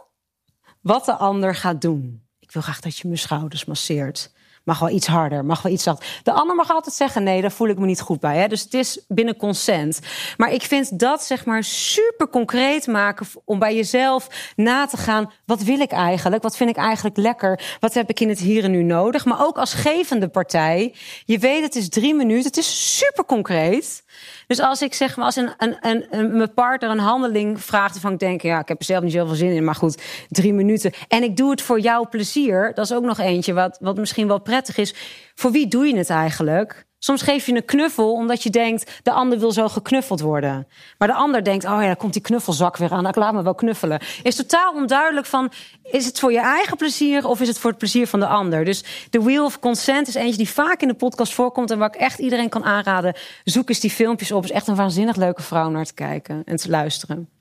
wat 0.82 1.06
de 1.06 1.16
ander 1.16 1.56
gaat 1.56 1.82
doen. 1.82 2.24
Ik 2.40 2.52
wil 2.52 2.62
graag 2.62 2.80
dat 2.80 2.98
je 2.98 3.08
mijn 3.08 3.20
schouders 3.20 3.66
masseert. 3.66 4.34
Mag 4.66 4.80
wel 4.80 4.90
iets 4.90 5.08
harder, 5.08 5.46
mag 5.46 5.62
wel 5.62 5.72
iets 5.72 5.84
zacht. 5.84 6.06
De 6.24 6.32
ander 6.32 6.56
mag 6.56 6.72
altijd 6.72 6.96
zeggen: 6.96 7.24
nee, 7.24 7.42
daar 7.42 7.52
voel 7.52 7.68
ik 7.68 7.78
me 7.78 7.86
niet 7.86 8.02
goed 8.02 8.20
bij. 8.20 8.38
Hè? 8.38 8.48
Dus 8.48 8.62
het 8.62 8.74
is 8.74 9.06
binnen 9.08 9.38
consent. 9.38 10.00
Maar 10.38 10.52
ik 10.52 10.62
vind 10.62 11.00
dat 11.00 11.24
zeg 11.24 11.46
maar 11.46 11.64
super 11.64 12.30
concreet 12.30 12.88
maken 12.88 13.26
om 13.46 13.60
bij 13.60 13.76
jezelf 13.76 14.28
na 14.56 14.86
te 14.86 14.98
gaan: 14.98 15.32
wat 15.46 15.64
wil 15.64 15.80
ik 15.80 15.92
eigenlijk? 15.92 16.44
Wat 16.44 16.58
vind 16.58 16.70
ik 16.70 16.76
eigenlijk 16.76 17.18
lekker? 17.18 17.78
Wat 17.80 17.94
heb 17.94 18.10
ik 18.10 18.20
in 18.20 18.30
het 18.30 18.40
hier 18.40 18.64
en 18.64 18.72
nu 18.72 18.84
nodig? 18.84 19.26
Maar 19.26 19.46
ook 19.46 19.58
als 19.58 19.74
gevende 19.74 20.28
partij. 20.28 20.94
Je 21.26 21.38
weet, 21.38 21.64
het 21.64 21.76
is 21.76 21.90
drie 21.90 22.16
minuten. 22.16 22.46
Het 22.46 22.58
is 22.58 22.98
super 22.98 23.26
concreet. 23.26 24.04
Dus 24.48 24.60
als 24.60 24.82
ik 24.82 24.94
zeg 24.94 25.16
maar, 25.16 25.26
als 25.26 25.36
een, 25.36 25.54
een, 25.58 25.78
een, 25.82 26.06
een, 26.10 26.38
mijn 26.38 26.54
partner 26.54 26.90
een 26.90 27.00
handeling 27.00 27.62
vraagt 27.62 27.94
waarvan 27.94 28.14
ik 28.14 28.20
denk, 28.20 28.42
ja, 28.42 28.60
ik 28.60 28.68
heb 28.68 28.80
er 28.80 28.86
zelf 28.86 29.04
niet 29.04 29.14
zoveel 29.14 29.36
zin 29.36 29.52
in, 29.52 29.64
maar 29.64 29.76
goed, 29.76 30.02
drie 30.30 30.54
minuten. 30.54 30.94
En 31.08 31.24
ik 31.24 31.38
doe 31.38 31.50
het 31.50 31.62
voor 31.62 31.80
jouw 31.80 32.08
plezier. 32.10 32.72
Dat 32.74 32.86
is 32.86 32.94
ook 32.94 33.04
nog 33.04 33.20
eentje 33.20 33.54
wat, 33.54 33.78
wat 33.82 33.98
misschien 33.98 34.28
wel 34.28 34.42
prettig 34.42 34.78
is. 34.78 34.94
Voor 35.36 35.52
wie 35.52 35.68
doe 35.68 35.86
je 35.86 35.98
het 35.98 36.10
eigenlijk? 36.10 36.86
Soms 37.00 37.22
geef 37.22 37.46
je 37.46 37.56
een 37.56 37.66
knuffel 37.66 38.14
omdat 38.14 38.44
je 38.44 38.50
denkt... 38.50 39.00
de 39.04 39.12
ander 39.12 39.40
wil 39.40 39.52
zo 39.52 39.68
geknuffeld 39.68 40.20
worden. 40.20 40.68
Maar 40.98 41.08
de 41.08 41.14
ander 41.14 41.44
denkt, 41.44 41.66
oh 41.66 41.82
ja, 41.82 41.86
dan 41.86 41.98
komt 41.98 42.14
die 42.14 42.22
knuffelzak 42.22 42.78
weer 42.78 42.92
aan. 42.92 43.08
Ik 43.08 43.16
laat 43.16 43.34
me 43.34 43.44
wel 43.44 43.56
knuffelen. 43.56 44.00
Is 44.24 44.36
totaal 44.36 44.74
onduidelijk 44.74 45.28
van... 45.28 45.52
is 45.84 46.06
het 46.06 46.20
voor 46.20 46.32
je 46.32 46.40
eigen 46.40 46.78
plezier 46.78 47.28
of 47.28 47.42
is 47.42 47.48
het 47.48 47.60
voor 47.60 47.70
het 47.70 47.80
plezier 47.80 48.08
van 48.08 48.20
de 48.20 48.28
ander? 48.28 48.66
Dus 48.66 48.84
de 49.10 49.22
Wheel 49.22 49.46
of 49.46 49.60
Consent 49.60 50.08
is 50.08 50.16
eentje 50.16 50.38
die 50.38 50.50
vaak 50.50 50.82
in 50.82 50.88
de 50.88 50.94
podcast 50.94 51.34
voorkomt... 51.34 51.72
en 51.72 51.78
waar 51.78 51.96
ik 51.96 52.02
echt 52.02 52.20
iedereen 52.20 52.50
kan 52.50 52.64
aanraden. 52.64 53.16
Zoek 53.44 53.70
eens 53.70 53.80
die 53.80 53.92
filmpjes 53.92 54.32
op. 54.32 54.42
Het 54.42 54.50
is 54.50 54.56
echt 54.56 54.68
een 54.68 54.76
waanzinnig 54.76 55.16
leuke 55.16 55.42
vrouw 55.42 55.70
naar 55.70 55.86
te 55.86 55.94
kijken 55.94 56.42
en 56.46 56.56
te 56.56 56.70
luisteren 56.70 57.35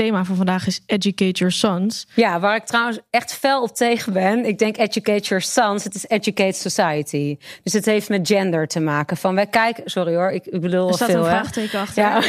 thema 0.00 0.24
van 0.24 0.36
vandaag 0.36 0.66
is 0.66 0.80
Educate 0.86 1.30
Your 1.30 1.52
Sons. 1.52 2.06
Ja, 2.14 2.40
waar 2.40 2.56
ik 2.56 2.64
trouwens 2.64 2.98
echt 3.10 3.32
fel 3.32 3.62
op 3.62 3.74
tegen 3.74 4.12
ben. 4.12 4.44
Ik 4.44 4.58
denk 4.58 4.76
Educate 4.76 5.22
Your 5.22 5.42
Sons, 5.42 5.84
het 5.84 5.94
is 5.94 6.08
Educate 6.08 6.58
Society. 6.58 7.38
Dus 7.62 7.72
het 7.72 7.84
heeft 7.84 8.08
met 8.08 8.26
gender 8.26 8.66
te 8.66 8.80
maken. 8.80 9.16
Van 9.16 9.34
wij 9.34 9.46
kijken, 9.46 9.82
sorry 9.86 10.14
hoor, 10.14 10.30
ik, 10.30 10.46
ik 10.46 10.60
bedoel 10.60 10.88
er 10.88 10.94
staat 10.94 11.10
veel, 11.10 11.18
een 11.18 11.24
vraagteken 11.24 11.80
achter. 11.80 12.02
Ja. 12.02 12.20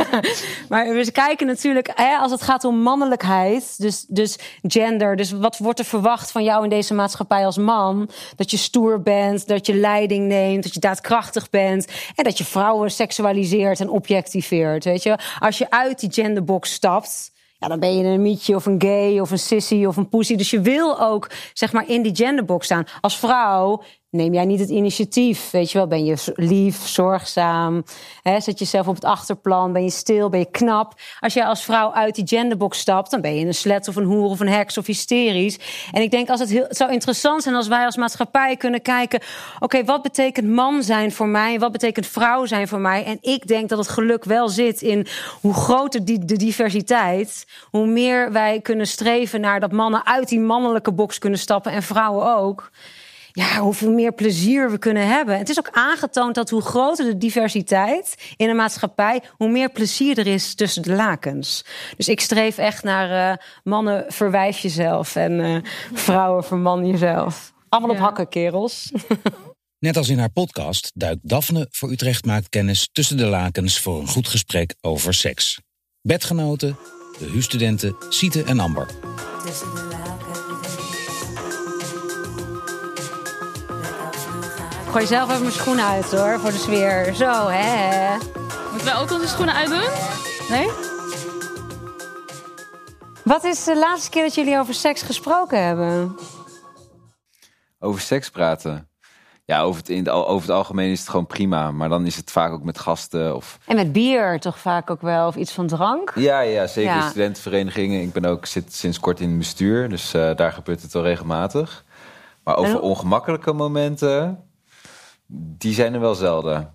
maar 0.68 0.94
we 0.94 1.12
kijken 1.12 1.46
natuurlijk, 1.46 1.90
hè, 1.94 2.16
als 2.16 2.32
het 2.32 2.42
gaat 2.42 2.64
om 2.64 2.82
mannelijkheid, 2.82 3.74
dus, 3.78 4.04
dus 4.08 4.38
gender, 4.62 5.16
dus 5.16 5.30
wat 5.30 5.58
wordt 5.58 5.78
er 5.78 5.84
verwacht 5.84 6.30
van 6.30 6.44
jou 6.44 6.64
in 6.64 6.70
deze 6.70 6.94
maatschappij 6.94 7.46
als 7.46 7.58
man? 7.58 8.10
Dat 8.36 8.50
je 8.50 8.56
stoer 8.56 9.02
bent, 9.02 9.48
dat 9.48 9.66
je 9.66 9.74
leiding 9.74 10.26
neemt, 10.26 10.62
dat 10.62 10.74
je 10.74 10.80
daadkrachtig 10.80 11.50
bent 11.50 11.86
en 12.14 12.24
dat 12.24 12.38
je 12.38 12.44
vrouwen 12.44 12.90
seksualiseert 12.90 13.80
en 13.80 13.88
objectiveert. 13.88 14.84
Weet 14.84 15.02
je, 15.02 15.18
als 15.38 15.58
je 15.58 15.70
uit 15.70 16.00
die 16.00 16.12
genderbox 16.12 16.72
stapt 16.72 17.15
ja, 17.58 17.68
dan 17.68 17.80
ben 17.80 17.96
je 17.96 18.04
een 18.04 18.22
mietje 18.22 18.54
of 18.54 18.66
een 18.66 18.82
gay 18.82 19.20
of 19.20 19.30
een 19.30 19.38
sissy 19.38 19.84
of 19.84 19.96
een 19.96 20.08
pussy. 20.08 20.36
Dus 20.36 20.50
je 20.50 20.60
wil 20.60 21.00
ook 21.00 21.30
zeg 21.52 21.72
maar 21.72 21.88
in 21.88 22.02
die 22.02 22.16
genderbox 22.16 22.64
staan. 22.64 22.86
Als 23.00 23.18
vrouw 23.18 23.82
neem 24.16 24.34
jij 24.34 24.44
niet 24.44 24.60
het 24.60 24.68
initiatief? 24.68 25.50
Weet 25.50 25.70
je 25.70 25.78
wel, 25.78 25.86
ben 25.86 26.04
je 26.04 26.32
lief, 26.34 26.86
zorgzaam? 26.86 27.84
Hè, 28.22 28.40
zet 28.40 28.58
jezelf 28.58 28.88
op 28.88 28.94
het 28.94 29.04
achterplan? 29.04 29.72
Ben 29.72 29.82
je 29.82 29.90
stil? 29.90 30.28
Ben 30.28 30.40
je 30.40 30.50
knap? 30.50 30.94
Als 31.20 31.34
jij 31.34 31.44
als 31.44 31.64
vrouw 31.64 31.92
uit 31.92 32.14
die 32.14 32.26
genderbox 32.26 32.78
stapt, 32.78 33.10
dan 33.10 33.20
ben 33.20 33.34
je 33.34 33.46
een 33.46 33.54
slet 33.54 33.88
of 33.88 33.96
een 33.96 34.04
hoer 34.04 34.28
of 34.28 34.40
een 34.40 34.48
heks 34.48 34.78
of 34.78 34.86
hysterisch. 34.86 35.58
En 35.92 36.02
ik 36.02 36.10
denk 36.10 36.28
als 36.28 36.40
het, 36.40 36.48
heel, 36.48 36.62
het 36.62 36.76
zou 36.76 36.92
interessant 36.92 37.42
zijn 37.42 37.54
als 37.54 37.68
wij 37.68 37.84
als 37.84 37.96
maatschappij 37.96 38.56
kunnen 38.56 38.82
kijken: 38.82 39.20
oké, 39.58 39.84
wat 39.84 40.02
betekent 40.02 40.48
man 40.48 40.82
zijn 40.82 41.12
voor 41.12 41.28
mij? 41.28 41.58
Wat 41.58 41.72
betekent 41.72 42.06
vrouw 42.06 42.46
zijn 42.46 42.68
voor 42.68 42.80
mij? 42.80 43.04
En 43.04 43.18
ik 43.20 43.46
denk 43.46 43.68
dat 43.68 43.78
het 43.78 43.88
geluk 43.88 44.24
wel 44.24 44.48
zit 44.48 44.82
in 44.82 45.06
hoe 45.40 45.54
groter 45.54 46.04
die, 46.04 46.24
de 46.24 46.36
diversiteit, 46.36 47.46
hoe 47.70 47.86
meer 47.86 48.32
wij 48.32 48.60
kunnen 48.60 48.86
streven 48.86 49.40
naar 49.40 49.60
dat 49.60 49.72
mannen 49.72 50.06
uit 50.06 50.28
die 50.28 50.40
mannelijke 50.40 50.92
box 50.92 51.18
kunnen 51.18 51.38
stappen 51.38 51.72
en 51.72 51.82
vrouwen 51.82 52.36
ook 52.36 52.70
ja, 53.36 53.60
hoeveel 53.60 53.90
meer 53.90 54.12
plezier 54.12 54.70
we 54.70 54.78
kunnen 54.78 55.08
hebben. 55.08 55.38
Het 55.38 55.48
is 55.48 55.58
ook 55.58 55.70
aangetoond 55.70 56.34
dat 56.34 56.50
hoe 56.50 56.60
groter 56.60 57.04
de 57.04 57.16
diversiteit 57.16 58.14
in 58.36 58.48
een 58.48 58.56
maatschappij, 58.56 59.22
hoe 59.30 59.48
meer 59.48 59.70
plezier 59.70 60.18
er 60.18 60.26
is 60.26 60.54
tussen 60.54 60.82
de 60.82 60.92
lakens. 60.92 61.64
Dus 61.96 62.08
ik 62.08 62.20
streef 62.20 62.58
echt 62.58 62.82
naar 62.82 63.32
uh, 63.32 63.36
mannen 63.64 64.04
verwijf 64.08 64.58
jezelf 64.58 65.16
en 65.16 65.32
uh, 65.32 65.56
vrouwen 65.92 66.44
verman 66.44 66.86
jezelf. 66.86 67.52
Allemaal 67.68 67.90
op 67.90 67.98
hakken, 67.98 68.28
kerels. 68.28 68.92
Net 69.86 69.96
als 69.96 70.08
in 70.08 70.18
haar 70.18 70.30
podcast 70.30 70.90
duikt 70.94 71.28
Daphne 71.28 71.66
voor 71.70 71.90
Utrecht 71.90 72.24
maakt 72.24 72.48
kennis 72.48 72.88
tussen 72.92 73.16
de 73.16 73.26
lakens 73.26 73.80
voor 73.80 74.00
een 74.00 74.08
goed 74.08 74.28
gesprek 74.28 74.74
over 74.80 75.14
seks. 75.14 75.60
Bedgenoten, 76.02 76.76
de 77.18 77.28
huisstudenten 77.32 77.96
Siete 78.08 78.42
en 78.44 78.58
Amber. 78.58 78.86
Gooi 84.96 85.08
zelf 85.08 85.30
even 85.30 85.42
mijn 85.42 85.52
schoenen 85.52 85.84
uit 85.84 86.10
hoor, 86.10 86.40
voor 86.40 86.50
de 86.50 86.56
sfeer. 86.56 87.14
Zo, 87.14 87.48
hè. 87.48 88.16
Moeten 88.70 88.86
wij 88.86 88.96
ook 88.96 89.10
onze 89.10 89.28
schoenen 89.28 89.54
uitdoen? 89.54 89.88
Nee? 90.48 90.70
Wat 93.24 93.44
is 93.44 93.64
de 93.64 93.78
laatste 93.78 94.10
keer 94.10 94.22
dat 94.22 94.34
jullie 94.34 94.58
over 94.58 94.74
seks 94.74 95.02
gesproken 95.02 95.64
hebben? 95.64 96.16
Over 97.78 98.00
seks 98.00 98.30
praten? 98.30 98.88
Ja, 99.44 99.62
over 99.62 99.80
het, 99.80 99.88
in 99.88 100.10
over 100.10 100.48
het 100.48 100.56
algemeen 100.56 100.90
is 100.90 101.00
het 101.00 101.08
gewoon 101.08 101.26
prima. 101.26 101.70
Maar 101.70 101.88
dan 101.88 102.06
is 102.06 102.16
het 102.16 102.30
vaak 102.30 102.52
ook 102.52 102.64
met 102.64 102.78
gasten. 102.78 103.36
Of... 103.36 103.58
En 103.66 103.76
met 103.76 103.92
bier 103.92 104.40
toch 104.40 104.58
vaak 104.58 104.90
ook 104.90 105.02
wel? 105.02 105.26
Of 105.26 105.36
iets 105.36 105.52
van 105.52 105.66
drank? 105.66 106.12
Ja, 106.14 106.40
ja 106.40 106.66
zeker. 106.66 106.94
Ja. 106.94 107.08
Studentenverenigingen. 107.08 108.02
Ik 108.02 108.12
ben 108.12 108.24
ook 108.24 108.46
zit 108.46 108.74
sinds 108.74 109.00
kort 109.00 109.20
in 109.20 109.28
het 109.28 109.38
bestuur. 109.38 109.88
Dus 109.88 110.14
uh, 110.14 110.34
daar 110.36 110.52
gebeurt 110.52 110.82
het 110.82 110.92
wel 110.92 111.02
regelmatig. 111.02 111.84
Maar 112.44 112.56
over 112.56 112.80
ongemakkelijke 112.80 113.52
momenten 113.52 114.45
die 115.26 115.74
zijn 115.74 115.94
er 115.94 116.00
wel 116.00 116.14
zelden. 116.14 116.74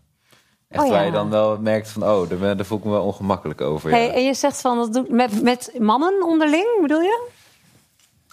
Echt 0.67 0.83
oh, 0.83 0.89
waar 0.89 1.05
je 1.05 1.11
dan 1.11 1.29
wel 1.29 1.57
merkt 1.59 1.89
van, 1.89 2.03
oh, 2.03 2.29
daar, 2.29 2.57
daar 2.57 2.65
voel 2.65 2.77
ik 2.77 2.83
me 2.83 2.89
wel 2.91 3.03
ongemakkelijk 3.03 3.61
over. 3.61 3.89
Hey, 3.89 4.13
En 4.13 4.23
je 4.23 4.33
zegt 4.33 4.61
van, 4.61 4.77
dat 4.77 4.93
doet 4.93 5.09
met, 5.09 5.41
met 5.41 5.71
mannen 5.79 6.23
onderling, 6.23 6.67
bedoel 6.81 7.01
je? 7.01 7.27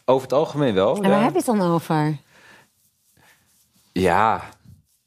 Over 0.04 0.22
het 0.22 0.32
algemeen 0.32 0.74
wel. 0.74 1.02
En 1.02 1.10
waar 1.10 1.22
heb 1.22 1.30
je 1.30 1.36
het 1.36 1.46
dan 1.46 1.60
over? 1.60 2.16
Ja, 3.92 4.42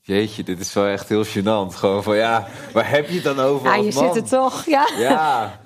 jeetje, 0.01 0.43
dit 0.43 0.59
is 0.59 0.73
wel 0.73 0.85
echt 0.85 1.09
heel 1.09 1.25
gênant. 1.25 1.75
Gewoon 1.75 2.03
van, 2.03 2.15
ja, 2.15 2.47
waar 2.73 2.89
heb 2.89 3.07
je 3.07 3.15
het 3.15 3.23
dan 3.23 3.39
over 3.39 3.67
Ja, 3.67 3.75
je 3.75 3.91
zit 3.91 4.15
er 4.15 4.23
toch, 4.23 4.65
ja. 4.65 4.89
Ja, 4.97 5.59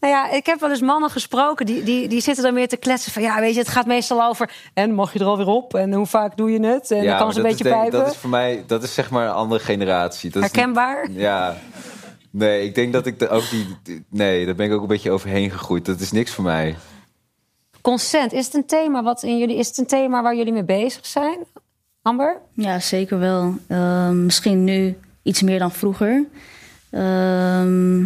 Nou 0.00 0.12
ja, 0.12 0.30
ik 0.30 0.46
heb 0.46 0.60
wel 0.60 0.70
eens 0.70 0.80
mannen 0.80 1.10
gesproken 1.10 1.66
die, 1.66 1.82
die, 1.82 2.08
die 2.08 2.20
zitten 2.20 2.44
dan 2.44 2.54
weer 2.54 2.68
te 2.68 2.76
kletsen 2.76 3.12
van 3.12 3.22
ja, 3.22 3.40
weet 3.40 3.54
je, 3.54 3.60
het 3.60 3.68
gaat 3.68 3.86
meestal 3.86 4.24
over 4.24 4.52
en 4.74 4.94
mag 4.94 5.12
je 5.12 5.18
er 5.18 5.24
alweer 5.24 5.46
op 5.46 5.74
en 5.74 5.92
hoe 5.92 6.06
vaak 6.06 6.36
doe 6.36 6.50
je 6.50 6.66
het 6.66 6.90
en 6.90 7.02
ja, 7.02 7.10
dan 7.10 7.18
kan 7.18 7.32
ze 7.32 7.38
een 7.38 7.46
beetje 7.46 7.68
pijpen. 7.68 7.98
Dat 7.98 8.10
is 8.10 8.16
voor 8.16 8.30
mij, 8.30 8.64
dat 8.66 8.82
is 8.82 8.94
zeg 8.94 9.10
maar 9.10 9.26
een 9.26 9.32
andere 9.32 9.60
generatie. 9.60 10.30
Dat 10.30 10.42
Herkenbaar? 10.42 11.10
ja. 11.10 11.56
Nee, 12.32 12.64
ik 12.64 12.74
denk 12.74 12.92
dat 12.92 13.06
ik 13.06 13.20
er 13.20 13.30
ook 13.30 13.50
die. 13.50 13.66
Nee, 14.10 14.46
daar 14.46 14.54
ben 14.54 14.66
ik 14.66 14.72
ook 14.72 14.80
een 14.80 14.86
beetje 14.86 15.10
overheen 15.10 15.50
gegroeid. 15.50 15.86
Dat 15.86 16.00
is 16.00 16.12
niks 16.12 16.30
voor 16.30 16.44
mij. 16.44 16.76
Consent, 17.80 18.32
is 18.32 18.44
het 18.44 18.54
een 18.54 18.66
thema 18.66 19.02
wat 19.02 19.22
in 19.22 19.38
jullie. 19.38 19.56
Is 19.56 19.68
het 19.68 19.78
een 19.78 19.86
thema 19.86 20.22
waar 20.22 20.36
jullie 20.36 20.52
mee 20.52 20.64
bezig 20.64 21.06
zijn? 21.06 21.38
Amber? 22.02 22.40
Ja, 22.54 22.78
zeker 22.78 23.18
wel. 23.18 23.54
Uh, 23.68 24.08
misschien 24.08 24.64
nu 24.64 24.98
iets 25.22 25.42
meer 25.42 25.58
dan 25.58 25.72
vroeger. 25.72 26.26
Uh, 26.90 28.04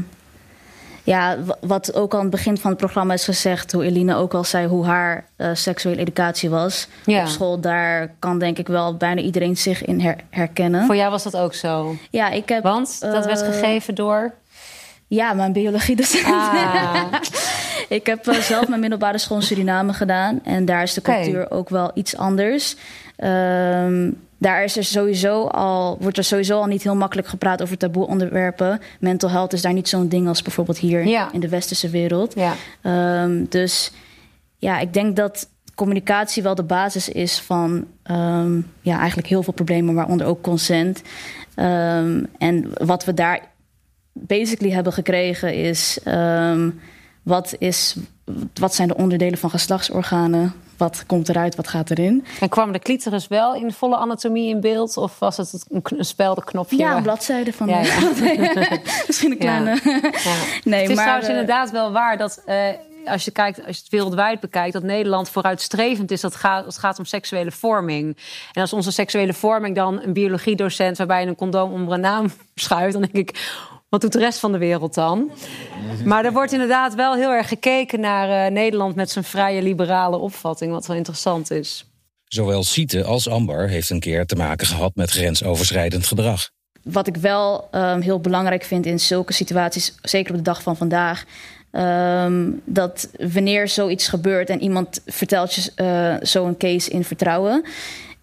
ja, 1.04 1.36
wat 1.60 1.94
ook 1.94 2.14
aan 2.14 2.20
het 2.20 2.30
begin 2.30 2.58
van 2.58 2.70
het 2.70 2.78
programma 2.78 3.14
is 3.14 3.24
gezegd, 3.24 3.72
hoe 3.72 3.84
Eline 3.84 4.14
ook 4.14 4.34
al 4.34 4.44
zei, 4.44 4.66
hoe 4.66 4.84
haar 4.84 5.24
uh, 5.36 5.50
seksuele 5.52 6.00
educatie 6.00 6.50
was 6.50 6.88
ja. 7.04 7.20
op 7.20 7.26
school, 7.26 7.60
daar 7.60 8.14
kan 8.18 8.38
denk 8.38 8.58
ik 8.58 8.66
wel 8.66 8.96
bijna 8.96 9.20
iedereen 9.20 9.56
zich 9.56 9.84
in 9.84 10.16
herkennen. 10.30 10.86
Voor 10.86 10.96
jou 10.96 11.10
was 11.10 11.22
dat 11.22 11.36
ook 11.36 11.54
zo? 11.54 11.96
Ja, 12.10 12.30
ik 12.30 12.48
heb. 12.48 12.62
Want 12.62 13.00
dat 13.00 13.26
werd 13.26 13.42
eh, 13.42 13.48
gegeven 13.48 13.94
door? 13.94 14.34
Ja, 15.06 15.32
mijn 15.32 15.52
biologiedocent. 15.52 16.26
Ah. 16.26 17.04
ik 17.88 18.06
heb 18.06 18.26
uh, 18.26 18.34
zelf 18.34 18.68
mijn 18.68 18.80
middelbare 18.80 19.18
school 19.18 19.36
in 19.36 19.42
Suriname 19.42 19.92
gedaan 19.92 20.40
en 20.44 20.64
daar 20.64 20.82
is 20.82 20.94
de 20.94 21.00
cultuur 21.00 21.50
ook 21.50 21.68
wel 21.68 21.90
iets 21.94 22.16
anders. 22.16 22.76
Um, 23.16 24.22
daar 24.44 24.64
is 24.64 24.76
er 24.76 24.84
sowieso 24.84 25.46
al, 25.46 25.96
wordt 26.00 26.18
er 26.18 26.24
sowieso 26.24 26.60
al 26.60 26.66
niet 26.66 26.82
heel 26.82 26.96
makkelijk 26.96 27.28
gepraat 27.28 27.62
over 27.62 27.76
taboe 27.76 28.06
onderwerpen. 28.06 28.80
Mental 29.00 29.30
health 29.30 29.52
is 29.52 29.62
daar 29.62 29.72
niet 29.72 29.88
zo'n 29.88 30.08
ding 30.08 30.28
als 30.28 30.42
bijvoorbeeld 30.42 30.78
hier 30.78 31.30
in 31.32 31.40
de 31.40 31.48
westerse 31.48 31.88
wereld. 31.88 32.34
Ja. 32.34 32.54
Um, 33.22 33.46
dus 33.48 33.92
ja, 34.58 34.78
ik 34.78 34.92
denk 34.92 35.16
dat 35.16 35.48
communicatie 35.74 36.42
wel 36.42 36.54
de 36.54 36.62
basis 36.62 37.08
is 37.08 37.40
van 37.40 37.86
um, 38.10 38.72
ja, 38.80 38.98
eigenlijk 38.98 39.28
heel 39.28 39.42
veel 39.42 39.52
problemen, 39.52 39.94
waaronder 39.94 40.26
ook 40.26 40.42
consent. 40.42 41.02
Um, 41.56 42.26
en 42.38 42.70
wat 42.84 43.04
we 43.04 43.14
daar 43.14 43.40
basically 44.12 44.72
hebben 44.72 44.92
gekregen 44.92 45.54
is 45.54 45.98
wat, 47.22 47.54
is, 47.58 47.96
wat 48.54 48.74
zijn 48.74 48.88
de 48.88 48.96
onderdelen 48.96 49.38
van 49.38 49.50
geslachtsorganen? 49.50 50.52
Wat 50.76 51.04
komt 51.06 51.28
eruit, 51.28 51.54
wat 51.54 51.68
gaat 51.68 51.90
erin? 51.90 52.24
En 52.40 52.48
kwam 52.48 52.72
de 52.72 52.78
clitoris 52.78 53.28
wel 53.28 53.54
in 53.54 53.72
volle 53.72 53.96
anatomie 53.96 54.48
in 54.48 54.60
beeld? 54.60 54.96
Of 54.96 55.18
was 55.18 55.36
het 55.36 55.66
een, 55.68 55.82
een 55.98 56.04
speldenknopje? 56.04 56.76
Ja, 56.76 56.96
een 56.96 57.02
bladzijde 57.02 57.52
van 57.52 57.68
ja, 57.68 57.80
ja. 57.80 58.00
Misschien 59.06 59.30
een 59.30 59.38
kleine... 59.38 59.80
Ja. 59.84 60.00
Nee, 60.64 60.80
het 60.80 60.90
is 60.90 60.96
maar, 60.96 61.04
trouwens 61.04 61.28
uh, 61.28 61.34
inderdaad 61.34 61.70
wel 61.70 61.92
waar 61.92 62.18
dat... 62.18 62.42
Uh, 62.46 62.54
als 63.06 63.24
je, 63.24 63.30
kijkt, 63.30 63.66
als 63.66 63.76
je 63.76 63.82
het 63.82 63.90
wereldwijd 63.90 64.40
bekijkt, 64.40 64.72
dat 64.72 64.82
Nederland 64.82 65.28
vooruitstrevend 65.28 66.10
is. 66.10 66.20
Dat 66.20 66.34
gaat, 66.34 66.64
het 66.64 66.78
gaat 66.78 66.98
om 66.98 67.04
seksuele 67.04 67.50
vorming. 67.50 68.16
En 68.52 68.60
als 68.60 68.72
onze 68.72 68.92
seksuele 68.92 69.32
vorming 69.32 69.76
dan 69.76 70.02
een 70.02 70.12
biologiedocent 70.12 70.98
waarbij 70.98 71.20
je 71.20 71.26
een 71.26 71.34
condoom 71.34 71.72
onder 71.72 71.94
een 71.94 72.00
naam 72.00 72.32
schuift, 72.54 72.92
dan 72.92 73.02
denk 73.02 73.28
ik 73.28 73.60
wat 73.94 74.02
doet 74.02 74.12
de 74.12 74.26
rest 74.26 74.38
van 74.38 74.52
de 74.52 74.58
wereld 74.58 74.94
dan? 74.94 75.30
Maar 76.04 76.24
er 76.24 76.32
wordt 76.32 76.52
inderdaad 76.52 76.94
wel 76.94 77.14
heel 77.14 77.30
erg 77.30 77.48
gekeken 77.48 78.00
naar 78.00 78.46
uh, 78.46 78.52
Nederland 78.52 78.94
met 78.94 79.10
zijn 79.10 79.24
vrije 79.24 79.62
liberale 79.62 80.16
opvatting, 80.16 80.72
wat 80.72 80.86
wel 80.86 80.96
interessant 80.96 81.50
is. 81.50 81.84
Zowel 82.24 82.64
Siete 82.64 83.04
als 83.04 83.28
Amber 83.28 83.68
heeft 83.68 83.90
een 83.90 84.00
keer 84.00 84.26
te 84.26 84.36
maken 84.36 84.66
gehad 84.66 84.94
met 84.94 85.10
grensoverschrijdend 85.10 86.06
gedrag. 86.06 86.50
Wat 86.82 87.06
ik 87.06 87.16
wel 87.16 87.68
um, 87.72 88.00
heel 88.00 88.20
belangrijk 88.20 88.64
vind 88.64 88.86
in 88.86 89.00
zulke 89.00 89.32
situaties, 89.32 89.94
zeker 90.02 90.30
op 90.30 90.36
de 90.36 90.42
dag 90.44 90.62
van 90.62 90.76
vandaag, 90.76 91.24
um, 91.72 92.60
dat 92.64 93.08
wanneer 93.32 93.68
zoiets 93.68 94.08
gebeurt 94.08 94.50
en 94.50 94.62
iemand 94.62 95.00
vertelt 95.06 95.54
je 95.54 95.72
uh, 95.76 96.16
zo'n 96.20 96.56
case 96.56 96.90
in 96.90 97.04
vertrouwen, 97.04 97.64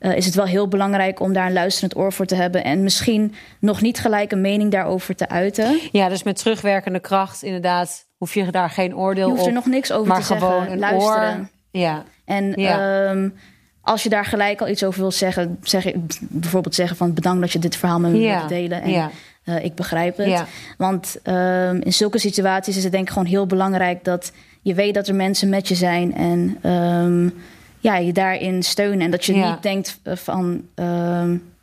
uh, 0.01 0.15
is 0.15 0.25
het 0.25 0.35
wel 0.35 0.45
heel 0.45 0.67
belangrijk 0.67 1.19
om 1.19 1.33
daar 1.33 1.45
een 1.45 1.53
luisterend 1.53 1.95
oor 1.95 2.13
voor 2.13 2.25
te 2.25 2.35
hebben. 2.35 2.63
En 2.63 2.83
misschien 2.83 3.33
nog 3.59 3.81
niet 3.81 3.99
gelijk 3.99 4.31
een 4.31 4.41
mening 4.41 4.71
daarover 4.71 5.15
te 5.15 5.29
uiten. 5.29 5.79
Ja, 5.91 6.09
dus 6.09 6.23
met 6.23 6.37
terugwerkende 6.37 6.99
kracht, 6.99 7.43
inderdaad, 7.43 8.05
hoef 8.17 8.33
je 8.33 8.51
daar 8.51 8.69
geen 8.69 8.95
oordeel 8.95 9.25
op. 9.25 9.29
Je 9.29 9.35
hoeft 9.35 9.47
er 9.47 9.53
nog 9.53 9.65
niks 9.65 9.91
over 9.91 10.07
maar 10.07 10.19
te 10.19 10.23
gewoon 10.23 10.51
zeggen. 10.51 10.71
Een 10.71 10.79
luisteren. 10.79 11.39
Oor. 11.39 11.49
Ja. 11.71 12.03
En 12.25 12.53
ja. 12.55 13.09
Um, 13.09 13.33
als 13.81 14.03
je 14.03 14.09
daar 14.09 14.25
gelijk 14.25 14.61
al 14.61 14.67
iets 14.67 14.83
over 14.83 14.99
wil 14.99 15.11
zeggen, 15.11 15.57
zeg 15.61 15.91
bijvoorbeeld 16.19 16.75
zeggen 16.75 16.97
van 16.97 17.13
bedankt 17.13 17.41
dat 17.41 17.51
je 17.51 17.59
dit 17.59 17.75
verhaal 17.75 17.99
met 17.99 18.11
me 18.11 18.19
ja. 18.19 18.37
wilt 18.37 18.49
delen. 18.49 18.81
En, 18.81 18.91
ja. 18.91 19.09
Uh, 19.45 19.63
ik 19.63 19.75
begrijp 19.75 20.17
het. 20.17 20.27
Ja. 20.27 20.45
Want 20.77 21.19
um, 21.23 21.81
in 21.81 21.93
zulke 21.93 22.17
situaties 22.17 22.77
is 22.77 22.83
het 22.83 22.91
denk 22.91 23.07
ik 23.07 23.13
gewoon 23.13 23.27
heel 23.27 23.45
belangrijk 23.45 24.03
dat 24.03 24.31
je 24.61 24.73
weet 24.73 24.93
dat 24.93 25.07
er 25.07 25.15
mensen 25.15 25.49
met 25.49 25.67
je 25.67 25.75
zijn 25.75 26.15
en 26.15 26.71
um, 26.71 27.33
ja, 27.81 27.95
je 27.95 28.13
daarin 28.13 28.63
steunen. 28.63 29.01
En 29.01 29.11
dat 29.11 29.25
je 29.25 29.33
niet 29.33 29.61
denkt 29.61 29.99
van 30.03 30.63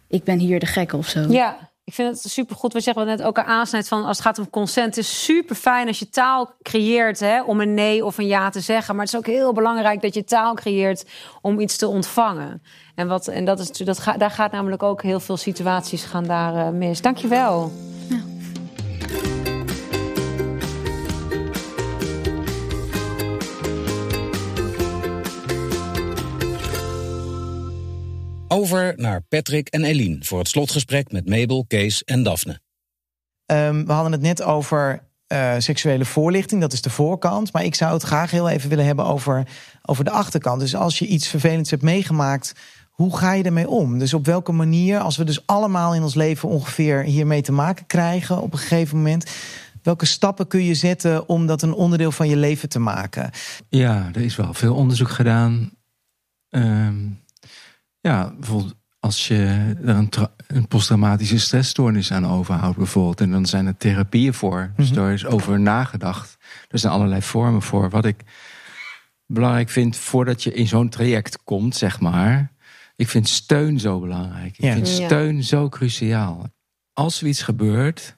ik 0.09 0.25
ben 0.25 0.39
hier 0.39 0.61
de 0.61 0.67
gek 0.67 0.93
of 0.93 1.09
zo. 1.09 1.21
Ja, 1.29 1.69
ik 1.89 1.95
vind 1.95 2.23
het 2.23 2.33
supergoed. 2.33 2.73
We 2.73 2.81
zeggen 2.81 3.07
net 3.07 3.23
ook 3.23 3.39
aansnijdt 3.39 3.89
van 3.89 4.05
als 4.05 4.17
het 4.17 4.27
gaat 4.27 4.39
om 4.39 4.51
consent. 4.51 4.97
Het 4.97 5.05
is 5.05 5.25
super 5.25 5.57
fijn 5.57 5.87
als 5.87 5.99
je 5.99 6.09
taal 6.09 6.55
creëert 6.63 7.21
hè, 7.21 7.43
om 7.43 7.61
een 7.61 7.75
nee 7.75 8.05
of 8.05 8.19
een 8.19 8.27
ja 8.27 8.51
te 8.51 8.61
zeggen. 8.61 8.95
Maar 8.95 9.05
het 9.05 9.15
is 9.15 9.21
ook 9.21 9.27
heel 9.27 9.53
belangrijk 9.53 10.03
dat 10.03 10.15
je 10.15 10.25
taal 10.25 10.55
creëert 10.55 11.05
om 11.41 11.61
iets 11.61 11.77
te 11.77 11.87
ontvangen. 11.87 12.63
En, 12.95 13.09
wat, 13.09 13.29
en 13.29 13.45
dat 13.45 13.59
is, 13.59 13.71
dat 13.71 13.99
ga, 13.99 14.17
daar 14.17 14.31
gaat 14.31 14.53
namelijk 14.53 14.83
ook 14.83 15.03
heel 15.03 15.21
veel 15.21 15.37
situaties 15.37 16.05
gaan 16.05 16.25
daar 16.25 16.55
uh, 16.55 16.69
mis. 16.69 17.01
Dankjewel. 17.01 17.73
Over 28.69 28.93
naar 28.97 29.23
Patrick 29.23 29.69
en 29.69 29.85
Eline 29.85 30.17
voor 30.21 30.39
het 30.39 30.49
slotgesprek 30.49 31.13
met 31.13 31.29
Mabel, 31.29 31.65
Kees 31.69 32.05
en 32.05 32.23
Daphne. 32.23 32.61
Um, 33.47 33.87
we 33.87 33.93
hadden 33.93 34.13
het 34.13 34.21
net 34.21 34.43
over 34.43 35.03
uh, 35.33 35.55
seksuele 35.59 36.05
voorlichting, 36.05 36.61
dat 36.61 36.73
is 36.73 36.83
de 36.83 36.91
voorkant. 36.91 37.53
Maar 37.53 37.65
ik 37.65 37.75
zou 37.75 37.93
het 37.93 38.03
graag 38.03 38.31
heel 38.31 38.49
even 38.49 38.69
willen 38.69 38.85
hebben 38.85 39.05
over, 39.05 39.49
over 39.83 40.05
de 40.05 40.11
achterkant. 40.11 40.61
Dus 40.61 40.75
als 40.75 40.99
je 40.99 41.07
iets 41.07 41.29
vervelends 41.29 41.71
hebt 41.71 41.83
meegemaakt, 41.83 42.55
hoe 42.91 43.17
ga 43.17 43.33
je 43.33 43.43
ermee 43.43 43.69
om? 43.69 43.99
Dus 43.99 44.15
op 44.15 44.27
welke 44.27 44.53
manier, 44.53 44.99
als 44.99 45.17
we 45.17 45.25
dus 45.25 45.47
allemaal 45.47 45.95
in 45.95 46.03
ons 46.03 46.15
leven 46.15 46.49
ongeveer 46.49 47.03
hiermee 47.03 47.43
te 47.43 47.53
maken 47.53 47.87
krijgen 47.87 48.43
op 48.43 48.53
een 48.53 48.59
gegeven 48.59 48.97
moment. 48.97 49.31
Welke 49.83 50.07
stappen 50.07 50.47
kun 50.47 50.65
je 50.65 50.75
zetten 50.75 51.29
om 51.29 51.47
dat 51.47 51.63
een 51.63 51.75
onderdeel 51.75 52.13
van 52.13 52.29
je 52.29 52.37
leven 52.37 52.69
te 52.69 52.79
maken? 52.79 53.31
Ja, 53.69 54.11
er 54.13 54.21
is 54.21 54.37
wel 54.37 54.55
veel 54.55 54.75
onderzoek 54.75 55.11
gedaan. 55.11 55.71
Um 56.51 57.27
ja, 58.01 58.35
bijvoorbeeld 58.39 58.77
als 59.01 59.29
je 59.29 59.75
er 59.83 59.89
een, 59.89 60.11
een 60.47 60.69
posttraumatische 60.69 61.39
stressstoornis 61.39 62.13
aan 62.13 62.27
overhoudt, 62.27 62.77
bijvoorbeeld. 62.77 63.21
En 63.21 63.31
dan 63.31 63.47
zijn 63.47 63.67
er 63.67 63.77
therapieën 63.77 64.35
voor. 64.35 64.73
Dus 64.77 64.91
daar 64.91 65.13
is 65.13 65.27
over 65.27 65.61
nagedacht. 65.61 66.37
Er 66.69 66.79
zijn 66.79 66.93
allerlei 66.93 67.23
vormen 67.23 67.63
voor. 67.63 67.91
Wat 67.91 68.05
ik 68.05 68.25
belangrijk 69.27 69.69
vind 69.69 69.97
voordat 69.97 70.43
je 70.43 70.53
in 70.53 70.67
zo'n 70.67 70.89
traject 70.89 71.43
komt, 71.45 71.77
zeg 71.77 72.01
maar. 72.01 72.53
Ik 72.97 73.09
vind 73.09 73.29
steun 73.29 73.81
zo 73.81 74.01
belangrijk. 74.01 74.59
Ik 74.59 74.73
vind 74.73 74.89
steun 74.89 75.43
zo 75.43 75.69
cruciaal. 75.69 76.49
Als 76.93 77.21
er 77.21 77.27
iets 77.27 77.43
gebeurt, 77.43 78.17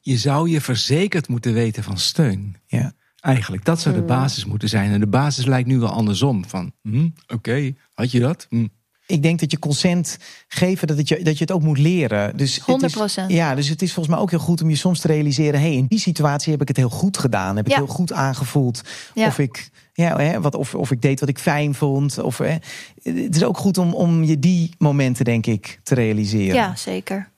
je 0.00 0.16
zou 0.16 0.48
je 0.48 0.60
verzekerd 0.60 1.28
moeten 1.28 1.52
weten 1.52 1.82
van 1.82 1.98
steun. 1.98 2.56
Ja. 2.66 2.92
Eigenlijk, 3.22 3.64
dat 3.64 3.80
zou 3.80 3.94
de 3.94 4.02
basis 4.02 4.44
moeten 4.44 4.68
zijn. 4.68 4.92
En 4.92 5.00
de 5.00 5.06
basis 5.06 5.44
lijkt 5.44 5.68
nu 5.68 5.78
wel 5.78 5.88
andersom. 5.88 6.44
Van, 6.44 6.72
hm, 6.82 7.08
oké, 7.26 7.74
had 7.94 8.10
je 8.10 8.20
dat? 8.20 8.46
Hm. 8.48 8.66
Ik 9.06 9.22
denk 9.22 9.40
dat 9.40 9.50
je 9.50 9.58
consent 9.58 10.18
geven, 10.48 10.86
dat, 10.86 10.96
het 10.96 11.08
je, 11.08 11.22
dat 11.22 11.38
je 11.38 11.44
het 11.44 11.52
ook 11.52 11.62
moet 11.62 11.78
leren. 11.78 12.36
Dus 12.36 12.60
100%. 12.60 12.64
Het 12.64 12.96
is, 12.96 13.16
ja, 13.28 13.54
dus 13.54 13.68
het 13.68 13.82
is 13.82 13.92
volgens 13.92 14.14
mij 14.14 14.24
ook 14.24 14.30
heel 14.30 14.38
goed 14.38 14.62
om 14.62 14.68
je 14.68 14.76
soms 14.76 15.00
te 15.00 15.06
realiseren... 15.06 15.60
hey, 15.60 15.72
in 15.72 15.86
die 15.86 15.98
situatie 15.98 16.52
heb 16.52 16.60
ik 16.60 16.68
het 16.68 16.76
heel 16.76 16.90
goed 16.90 17.18
gedaan. 17.18 17.56
Heb 17.56 17.66
ik 17.66 17.74
heel 17.74 17.86
goed 17.86 18.12
aangevoeld. 18.12 18.82
Of, 19.14 19.38
ik, 19.38 19.70
ja, 19.92 20.16
hè, 20.18 20.40
wat, 20.40 20.54
of, 20.54 20.74
of 20.74 20.90
ik 20.90 21.02
deed 21.02 21.20
wat 21.20 21.28
ik 21.28 21.38
fijn 21.38 21.74
vond. 21.74 22.18
Of, 22.18 22.38
hè. 22.38 22.56
Het 23.02 23.36
is 23.36 23.44
ook 23.44 23.58
goed 23.58 23.78
om, 23.78 23.94
om 23.94 24.24
je 24.24 24.38
die 24.38 24.74
momenten, 24.78 25.24
denk 25.24 25.46
ik, 25.46 25.80
te 25.82 25.94
realiseren. 25.94 26.54
Ja, 26.54 26.76
zeker. 26.76 27.30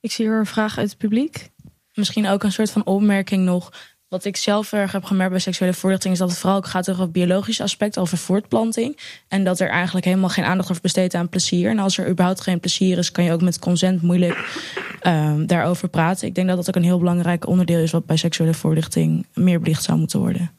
Ik 0.00 0.12
zie 0.12 0.26
hier 0.26 0.38
een 0.38 0.46
vraag 0.46 0.78
uit 0.78 0.88
het 0.88 0.98
publiek. 0.98 1.50
Misschien 1.94 2.26
ook 2.26 2.42
een 2.42 2.52
soort 2.52 2.70
van 2.70 2.86
opmerking 2.86 3.44
nog 3.44 3.72
wat 4.12 4.24
ik 4.24 4.36
zelf 4.36 4.72
erg 4.72 4.92
heb 4.92 5.04
gemerkt 5.04 5.30
bij 5.30 5.40
seksuele 5.40 5.74
voorlichting 5.74 6.12
is 6.12 6.18
dat 6.18 6.28
het 6.28 6.38
vooral 6.38 6.58
ook 6.58 6.66
gaat 6.66 6.90
over 6.90 7.02
het 7.02 7.12
biologische 7.12 7.62
aspect, 7.62 7.98
over 7.98 8.18
voortplanting. 8.18 8.98
En 9.28 9.44
dat 9.44 9.60
er 9.60 9.68
eigenlijk 9.68 10.04
helemaal 10.04 10.28
geen 10.28 10.44
aandacht 10.44 10.68
wordt 10.68 10.82
besteed 10.82 11.14
aan 11.14 11.28
plezier. 11.28 11.70
En 11.70 11.78
als 11.78 11.98
er 11.98 12.08
überhaupt 12.08 12.40
geen 12.40 12.60
plezier 12.60 12.98
is, 12.98 13.12
kan 13.12 13.24
je 13.24 13.32
ook 13.32 13.42
met 13.42 13.58
consent 13.58 14.02
moeilijk 14.02 14.62
uh, 15.02 15.34
daarover 15.46 15.88
praten. 15.88 16.28
Ik 16.28 16.34
denk 16.34 16.48
dat 16.48 16.56
dat 16.56 16.68
ook 16.68 16.74
een 16.74 16.82
heel 16.82 16.98
belangrijk 16.98 17.46
onderdeel 17.46 17.78
is 17.78 17.90
wat 17.90 18.06
bij 18.06 18.16
seksuele 18.16 18.54
voorlichting 18.54 19.26
meer 19.34 19.60
belicht 19.60 19.82
zou 19.82 19.98
moeten 19.98 20.18
worden. 20.18 20.50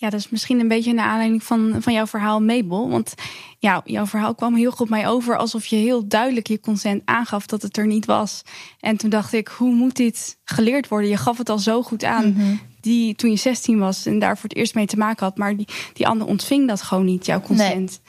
Ja, 0.00 0.10
dat 0.10 0.20
is 0.20 0.28
misschien 0.28 0.60
een 0.60 0.68
beetje 0.68 0.92
naar 0.92 1.06
aanleiding 1.06 1.42
van, 1.42 1.76
van 1.78 1.92
jouw 1.92 2.06
verhaal, 2.06 2.40
Mabel. 2.40 2.88
Want 2.88 3.14
ja, 3.58 3.82
jouw 3.84 4.06
verhaal 4.06 4.34
kwam 4.34 4.54
heel 4.54 4.70
goed 4.70 4.88
mij 4.88 5.08
over 5.08 5.36
alsof 5.36 5.66
je 5.66 5.76
heel 5.76 6.08
duidelijk 6.08 6.46
je 6.46 6.60
consent 6.60 7.02
aangaf 7.04 7.46
dat 7.46 7.62
het 7.62 7.76
er 7.76 7.86
niet 7.86 8.04
was. 8.04 8.42
En 8.78 8.96
toen 8.96 9.10
dacht 9.10 9.32
ik, 9.32 9.48
hoe 9.48 9.74
moet 9.74 9.96
dit 9.96 10.38
geleerd 10.44 10.88
worden? 10.88 11.10
Je 11.10 11.16
gaf 11.16 11.38
het 11.38 11.48
al 11.48 11.58
zo 11.58 11.82
goed 11.82 12.04
aan. 12.04 12.32
Mhm. 12.32 12.54
Die 12.80 13.14
toen 13.14 13.30
je 13.30 13.36
16 13.36 13.78
was 13.78 14.06
en 14.06 14.18
daar 14.18 14.38
voor 14.38 14.48
het 14.48 14.58
eerst 14.58 14.74
mee 14.74 14.86
te 14.86 14.96
maken 14.96 15.26
had, 15.26 15.36
maar 15.36 15.56
die, 15.56 15.68
die 15.92 16.06
ander 16.06 16.26
ontving 16.26 16.68
dat 16.68 16.82
gewoon 16.82 17.04
niet, 17.04 17.26
jouw 17.26 17.40
consent. 17.40 18.00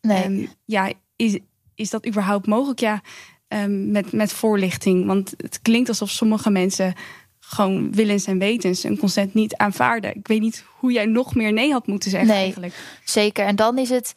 Nee. 0.00 0.28
nee. 0.28 0.48
ja, 0.64 0.92
is, 1.16 1.38
is 1.74 1.90
dat 1.90 2.06
überhaupt 2.06 2.46
mogelijk? 2.46 2.80
Ja, 2.80 3.02
um, 3.48 3.90
met, 3.90 4.12
met 4.12 4.32
voorlichting. 4.32 5.06
Want 5.06 5.34
het 5.36 5.62
klinkt 5.62 5.88
alsof 5.88 6.10
sommige 6.10 6.50
mensen 6.50 6.94
gewoon 7.48 7.92
willens 7.92 8.26
en 8.26 8.38
wetens 8.38 8.82
een 8.82 8.98
consent 8.98 9.34
niet 9.34 9.56
aanvaarden. 9.56 10.16
Ik 10.16 10.26
weet 10.26 10.40
niet 10.40 10.64
hoe 10.78 10.92
jij 10.92 11.06
nog 11.06 11.34
meer 11.34 11.52
nee 11.52 11.72
had 11.72 11.86
moeten 11.86 12.10
zeggen 12.10 12.28
nee, 12.28 12.42
eigenlijk. 12.42 12.74
Zeker. 13.04 13.46
En 13.46 13.56
dan 13.56 13.78
is 13.78 13.88
het 13.88 14.14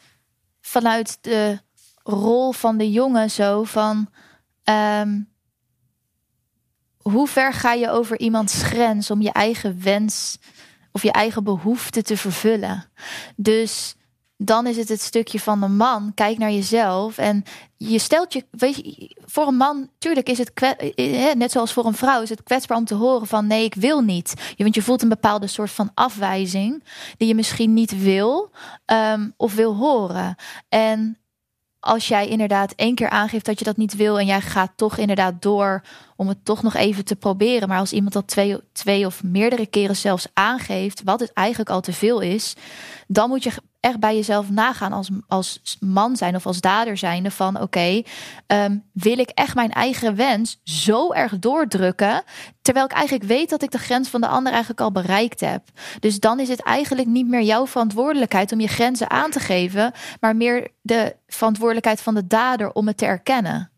vanuit 0.62 1.18
de 1.22 1.60
rol 2.04 2.52
van 2.52 2.78
de 2.78 2.92
jongen 2.92 3.32
zo 3.32 3.63
van... 3.63 4.10
Um, 4.63 5.28
hoe 6.98 7.28
ver 7.28 7.54
ga 7.54 7.74
je 7.74 7.89
over 7.89 8.20
iemands 8.20 8.62
grens 8.62 9.12
om 9.12 9.22
je 9.22 9.32
eigen 9.32 9.84
wens 9.84 10.38
of 10.92 11.04
je 11.04 11.12
eigen 11.12 11.44
behoefte 11.44 12.02
te 12.02 12.18
vervullen? 12.18 12.86
Dus 13.36 13.96
dan 14.41 14.67
is 14.67 14.78
het 14.78 14.89
het 14.89 15.02
stukje 15.02 15.39
van 15.39 15.60
de 15.60 15.67
man. 15.67 16.12
Kijk 16.13 16.38
naar 16.38 16.52
jezelf 16.52 17.17
en 17.17 17.43
je 17.78 17.99
stelt 17.99 18.34
je, 18.34 18.45
weet 18.52 18.75
je, 18.75 19.15
voor 19.25 19.47
een 19.47 19.56
man, 19.56 19.89
tuurlijk 19.97 20.30
is 20.30 20.38
het 20.38 20.52
eh, 20.95 21.34
net 21.34 21.52
zoals 21.52 21.73
voor 21.73 21.86
een 21.86 21.93
vrouw, 21.93 22.21
is 22.21 22.30
het 22.30 22.43
kwetsbaar 22.43 22.78
om 22.78 22.86
te 22.86 22.95
horen 22.95 23.28
van 23.28 23.47
nee, 23.47 23.63
ik 23.63 23.75
wil 23.75 24.02
niet. 24.02 24.54
Want 24.58 24.75
je 24.75 24.82
voelt 24.82 25.02
een 25.02 25.10
bepaalde 25.10 25.47
soort 25.47 25.71
van 25.71 25.91
afwijzing 25.93 26.84
die 27.17 27.28
je 27.28 27.36
misschien 27.36 27.73
niet 27.73 28.04
wil 28.04 28.52
um, 28.86 29.34
of 29.38 29.56
wil 29.56 29.75
horen. 29.75 30.36
En 30.69 31.17
als 31.80 32.08
jij 32.08 32.28
inderdaad 32.28 32.73
één 32.75 32.95
keer 32.95 33.10
aangeeft 33.10 33.45
dat 33.45 33.60
je 33.60 33.65
dat 33.65 33.78
niet 33.78 33.95
wil 33.95 34.19
en 34.19 34.25
jij 34.25 34.41
gaat 34.41 34.71
toch 34.75 34.97
inderdaad 34.97 35.41
door 35.41 35.84
om 36.15 36.28
het 36.28 36.45
toch 36.45 36.63
nog 36.63 36.73
even 36.73 37.06
te 37.06 37.15
proberen. 37.15 37.67
Maar 37.67 37.80
als 37.80 37.93
iemand 37.93 38.13
dat 38.13 38.28
twee, 38.28 38.58
twee 38.71 39.06
of 39.06 39.23
meerdere 39.23 39.65
keren 39.65 39.95
zelfs 39.95 40.28
aangeeft, 40.34 41.04
wat 41.04 41.19
het 41.19 41.34
eigenlijk 41.34 41.69
al 41.69 41.82
te 41.82 41.93
veel 41.93 42.19
is, 42.19 42.56
dan 43.08 43.30
moet 43.30 43.43
je 43.43 43.52
echt 43.80 44.00
bij 44.00 44.15
jezelf 44.15 44.50
nagaan 44.50 44.94
als, 44.94 45.10
als 45.28 45.78
man 45.80 46.15
zijn 46.15 46.36
of 46.36 46.46
als 46.46 46.62
dader 46.62 46.98
zijnde 46.98 47.32
van 47.32 47.62
oké, 47.62 48.02
ehm, 48.48 48.78
wil 48.94 49.20
ik 49.20 49.30
echt 49.30 49.56
mijn 49.56 49.72
eigen 49.72 50.15
wens 50.15 50.60
zo 50.63 51.12
erg 51.13 51.39
doordrukken, 51.39 52.24
terwijl 52.62 52.86
ik 52.86 52.92
eigenlijk 52.92 53.30
weet 53.30 53.50
dat 53.50 53.63
ik 53.63 53.72
de 53.72 53.78
grens 53.78 54.10
van 54.10 54.22
de 54.22 54.28
ander 54.28 54.52
eigenlijk 54.52 54.82
al 54.82 54.92
bereikt 54.92 55.39
heb. 55.39 55.63
Dus 56.00 56.20
dan 56.20 56.39
is 56.39 56.50
het 56.50 56.63
eigenlijk 56.63 57.08
niet 57.08 57.28
meer 57.28 57.44
jouw 57.44 57.68
verantwoordelijkheid 57.68 58.52
om 58.52 58.60
je 58.60 58.68
grenzen 58.68 59.10
aan 59.10 59.32
te 59.32 59.39
geven, 59.39 59.92
maar 60.20 60.36
meer 60.36 60.68
de 60.82 61.15
verantwoordelijkheid 61.28 62.02
van 62.02 62.13
de 62.13 62.28
dader 62.28 62.72
om 62.72 62.88
het 62.88 62.98
te 62.98 63.06
erkennen. 63.06 63.72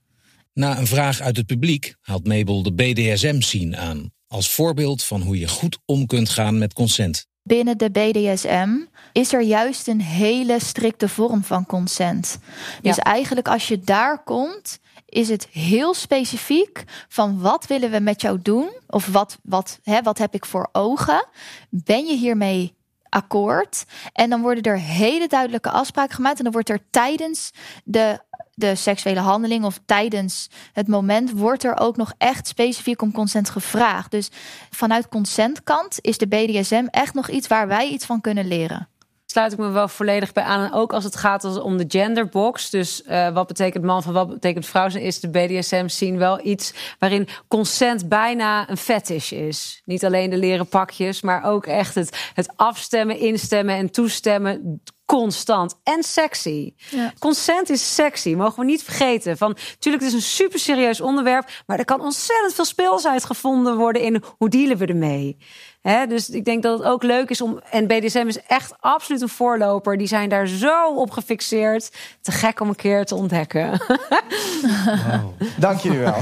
Na 0.53 0.77
een 0.77 0.87
vraag 0.87 1.21
uit 1.21 1.37
het 1.37 1.45
publiek 1.45 1.95
haalt 2.01 2.27
Mabel 2.27 2.63
de 2.63 2.73
BDSM-scene 2.73 3.77
aan 3.77 4.11
als 4.27 4.51
voorbeeld 4.51 5.03
van 5.03 5.21
hoe 5.21 5.39
je 5.39 5.47
goed 5.47 5.77
om 5.85 6.05
kunt 6.05 6.29
gaan 6.29 6.57
met 6.57 6.73
consent. 6.73 7.27
Binnen 7.43 7.77
de 7.77 7.91
BDSM 7.91 8.69
is 9.11 9.33
er 9.33 9.41
juist 9.41 9.87
een 9.87 10.01
hele 10.01 10.59
strikte 10.59 11.09
vorm 11.09 11.43
van 11.43 11.65
consent. 11.65 12.39
Dus 12.81 12.97
eigenlijk 12.97 13.47
als 13.47 13.67
je 13.67 13.79
daar 13.79 14.23
komt, 14.23 14.79
is 15.05 15.29
het 15.29 15.47
heel 15.51 15.93
specifiek 15.93 16.83
van 17.07 17.39
wat 17.39 17.67
willen 17.67 17.91
we 17.91 17.99
met 17.99 18.21
jou 18.21 18.41
doen? 18.41 18.69
Of 18.87 19.07
wat, 19.07 19.37
wat, 19.43 19.79
hè, 19.83 20.01
wat 20.01 20.17
heb 20.17 20.33
ik 20.33 20.45
voor 20.45 20.69
ogen? 20.71 21.27
Ben 21.69 22.05
je 22.05 22.17
hiermee 22.17 22.75
akkoord? 23.09 23.85
En 24.13 24.29
dan 24.29 24.41
worden 24.41 24.63
er 24.63 24.79
hele 24.79 25.27
duidelijke 25.27 25.69
afspraken 25.69 26.15
gemaakt. 26.15 26.37
En 26.37 26.43
dan 26.43 26.53
wordt 26.53 26.69
er 26.69 26.89
tijdens 26.89 27.51
de 27.83 28.19
de 28.61 28.75
seksuele 28.75 29.19
handeling 29.19 29.65
of 29.65 29.79
tijdens 29.85 30.49
het 30.73 30.87
moment 30.87 31.31
wordt 31.31 31.63
er 31.63 31.79
ook 31.79 31.97
nog 31.97 32.13
echt 32.17 32.47
specifiek 32.47 33.01
om 33.01 33.11
consent 33.11 33.49
gevraagd. 33.49 34.11
Dus 34.11 34.29
vanuit 34.69 35.07
consentkant 35.07 35.97
is 36.01 36.17
de 36.17 36.27
BDSM 36.27 36.85
echt 36.89 37.13
nog 37.13 37.29
iets 37.29 37.47
waar 37.47 37.67
wij 37.67 37.87
iets 37.87 38.05
van 38.05 38.21
kunnen 38.21 38.47
leren. 38.47 38.90
Sluit 39.31 39.51
ik 39.51 39.57
me 39.57 39.69
wel 39.69 39.87
volledig 39.87 40.31
bij 40.31 40.43
aan. 40.43 40.63
En 40.65 40.73
ook 40.73 40.93
als 40.93 41.03
het 41.03 41.15
gaat 41.15 41.61
om 41.61 41.77
de 41.77 41.85
genderbox. 41.87 42.69
Dus 42.69 43.03
uh, 43.09 43.33
wat 43.33 43.47
betekent 43.47 43.83
man 43.83 44.03
van 44.03 44.13
wat 44.13 44.27
betekent 44.27 44.65
vrouw, 44.65 44.87
is 44.87 45.19
de 45.19 45.29
BDSM 45.29 45.87
zien 45.87 46.17
wel 46.17 46.45
iets 46.45 46.73
waarin 46.99 47.27
consent 47.47 48.09
bijna 48.09 48.69
een 48.69 48.77
fetish 48.77 49.31
is. 49.31 49.81
Niet 49.85 50.05
alleen 50.05 50.29
de 50.29 50.37
leren 50.37 50.67
pakjes, 50.67 51.21
maar 51.21 51.43
ook 51.43 51.65
echt 51.65 51.95
het, 51.95 52.31
het 52.33 52.53
afstemmen, 52.55 53.17
instemmen 53.17 53.75
en 53.75 53.91
toestemmen 53.91 54.81
constant 55.05 55.79
en 55.83 56.03
sexy. 56.03 56.73
Ja. 56.89 57.13
Consent 57.19 57.69
is 57.69 57.95
sexy, 57.95 58.33
mogen 58.33 58.59
we 58.59 58.65
niet 58.65 58.83
vergeten. 58.83 59.37
Van, 59.37 59.57
tuurlijk, 59.79 60.03
het 60.03 60.13
is 60.13 60.19
een 60.19 60.29
super 60.29 60.59
serieus 60.59 61.01
onderwerp, 61.01 61.49
maar 61.65 61.79
er 61.79 61.85
kan 61.85 62.01
ontzettend 62.01 62.53
veel 62.53 62.65
speelsheid 62.65 63.25
gevonden 63.25 63.77
worden 63.77 64.01
in 64.01 64.23
hoe 64.37 64.49
dealen 64.49 64.77
we 64.77 64.85
ermee. 64.85 65.37
He, 65.81 66.07
dus 66.07 66.29
ik 66.29 66.45
denk 66.45 66.63
dat 66.63 66.79
het 66.79 66.87
ook 66.87 67.03
leuk 67.03 67.29
is 67.29 67.41
om. 67.41 67.59
En 67.69 67.87
BDSM 67.87 68.25
is 68.27 68.41
echt 68.47 68.73
absoluut 68.79 69.21
een 69.21 69.29
voorloper. 69.29 69.97
Die 69.97 70.07
zijn 70.07 70.29
daar 70.29 70.47
zo 70.47 70.95
op 70.95 71.11
gefixeerd. 71.11 71.91
Te 72.21 72.31
gek 72.31 72.59
om 72.59 72.69
een 72.69 72.75
keer 72.75 73.05
te 73.05 73.15
ontdekken. 73.15 73.69
Wow. 73.71 75.33
Dank 75.57 75.79
jullie 75.79 75.99
wel. 75.99 76.21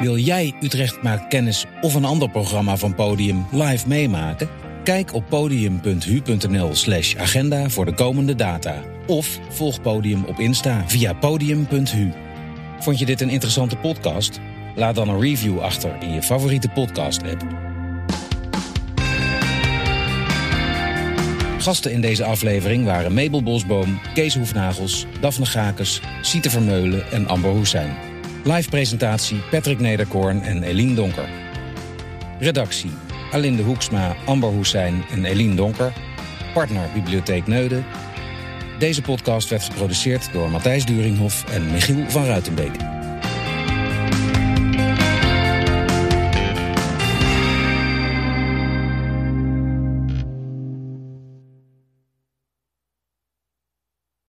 Wil 0.00 0.16
jij 0.16 0.54
Utrecht 0.60 1.02
maakt 1.02 1.28
kennis 1.28 1.64
of 1.80 1.94
een 1.94 2.04
ander 2.04 2.30
programma 2.30 2.76
van 2.76 2.94
Podium 2.94 3.46
live 3.50 3.88
meemaken? 3.88 4.63
Kijk 4.84 5.14
op 5.14 5.24
podium.hu.nl/slash 5.28 7.16
agenda 7.16 7.68
voor 7.68 7.84
de 7.84 7.94
komende 7.94 8.34
data. 8.34 8.82
Of 9.06 9.38
volg 9.48 9.80
Podium 9.80 10.24
op 10.24 10.38
Insta 10.38 10.84
via 10.86 11.12
podium.hu. 11.12 12.12
Vond 12.78 12.98
je 12.98 13.04
dit 13.04 13.20
een 13.20 13.28
interessante 13.28 13.76
podcast? 13.76 14.40
Laat 14.74 14.94
dan 14.94 15.08
een 15.08 15.20
review 15.20 15.58
achter 15.60 15.96
in 16.00 16.12
je 16.12 16.22
favoriete 16.22 16.68
podcast-app. 16.68 17.42
Gasten 21.58 21.92
in 21.92 22.00
deze 22.00 22.24
aflevering 22.24 22.84
waren 22.84 23.14
Mabel 23.14 23.42
Bosboom, 23.42 24.00
Kees 24.14 24.34
Hoefnagels, 24.34 25.06
Daphne 25.20 25.46
Gakes, 25.46 26.00
Siete 26.20 26.50
Vermeulen 26.50 27.10
en 27.10 27.28
Amber 27.28 27.50
Hoesijn. 27.50 27.96
Live 28.42 28.68
presentatie 28.68 29.38
Patrick 29.50 29.80
Nederkoorn 29.80 30.42
en 30.42 30.62
Eline 30.62 30.94
Donker. 30.94 31.28
Redactie 32.38 32.90
Alinde 33.34 33.62
Hoeksma, 33.62 34.16
Amber 34.24 34.50
Hoesijn 34.50 35.04
en 35.10 35.24
Eline 35.24 35.54
Donker. 35.54 35.92
Partner 36.52 36.88
Bibliotheek 36.94 37.46
Neuden. 37.46 37.84
Deze 38.78 39.02
podcast 39.02 39.48
werd 39.48 39.62
geproduceerd 39.62 40.32
door 40.32 40.50
Matthijs 40.50 40.86
Duringhof 40.86 41.44
en 41.44 41.70
Michiel 41.70 42.10
van 42.10 42.24
Ruitenbeek. 42.24 42.93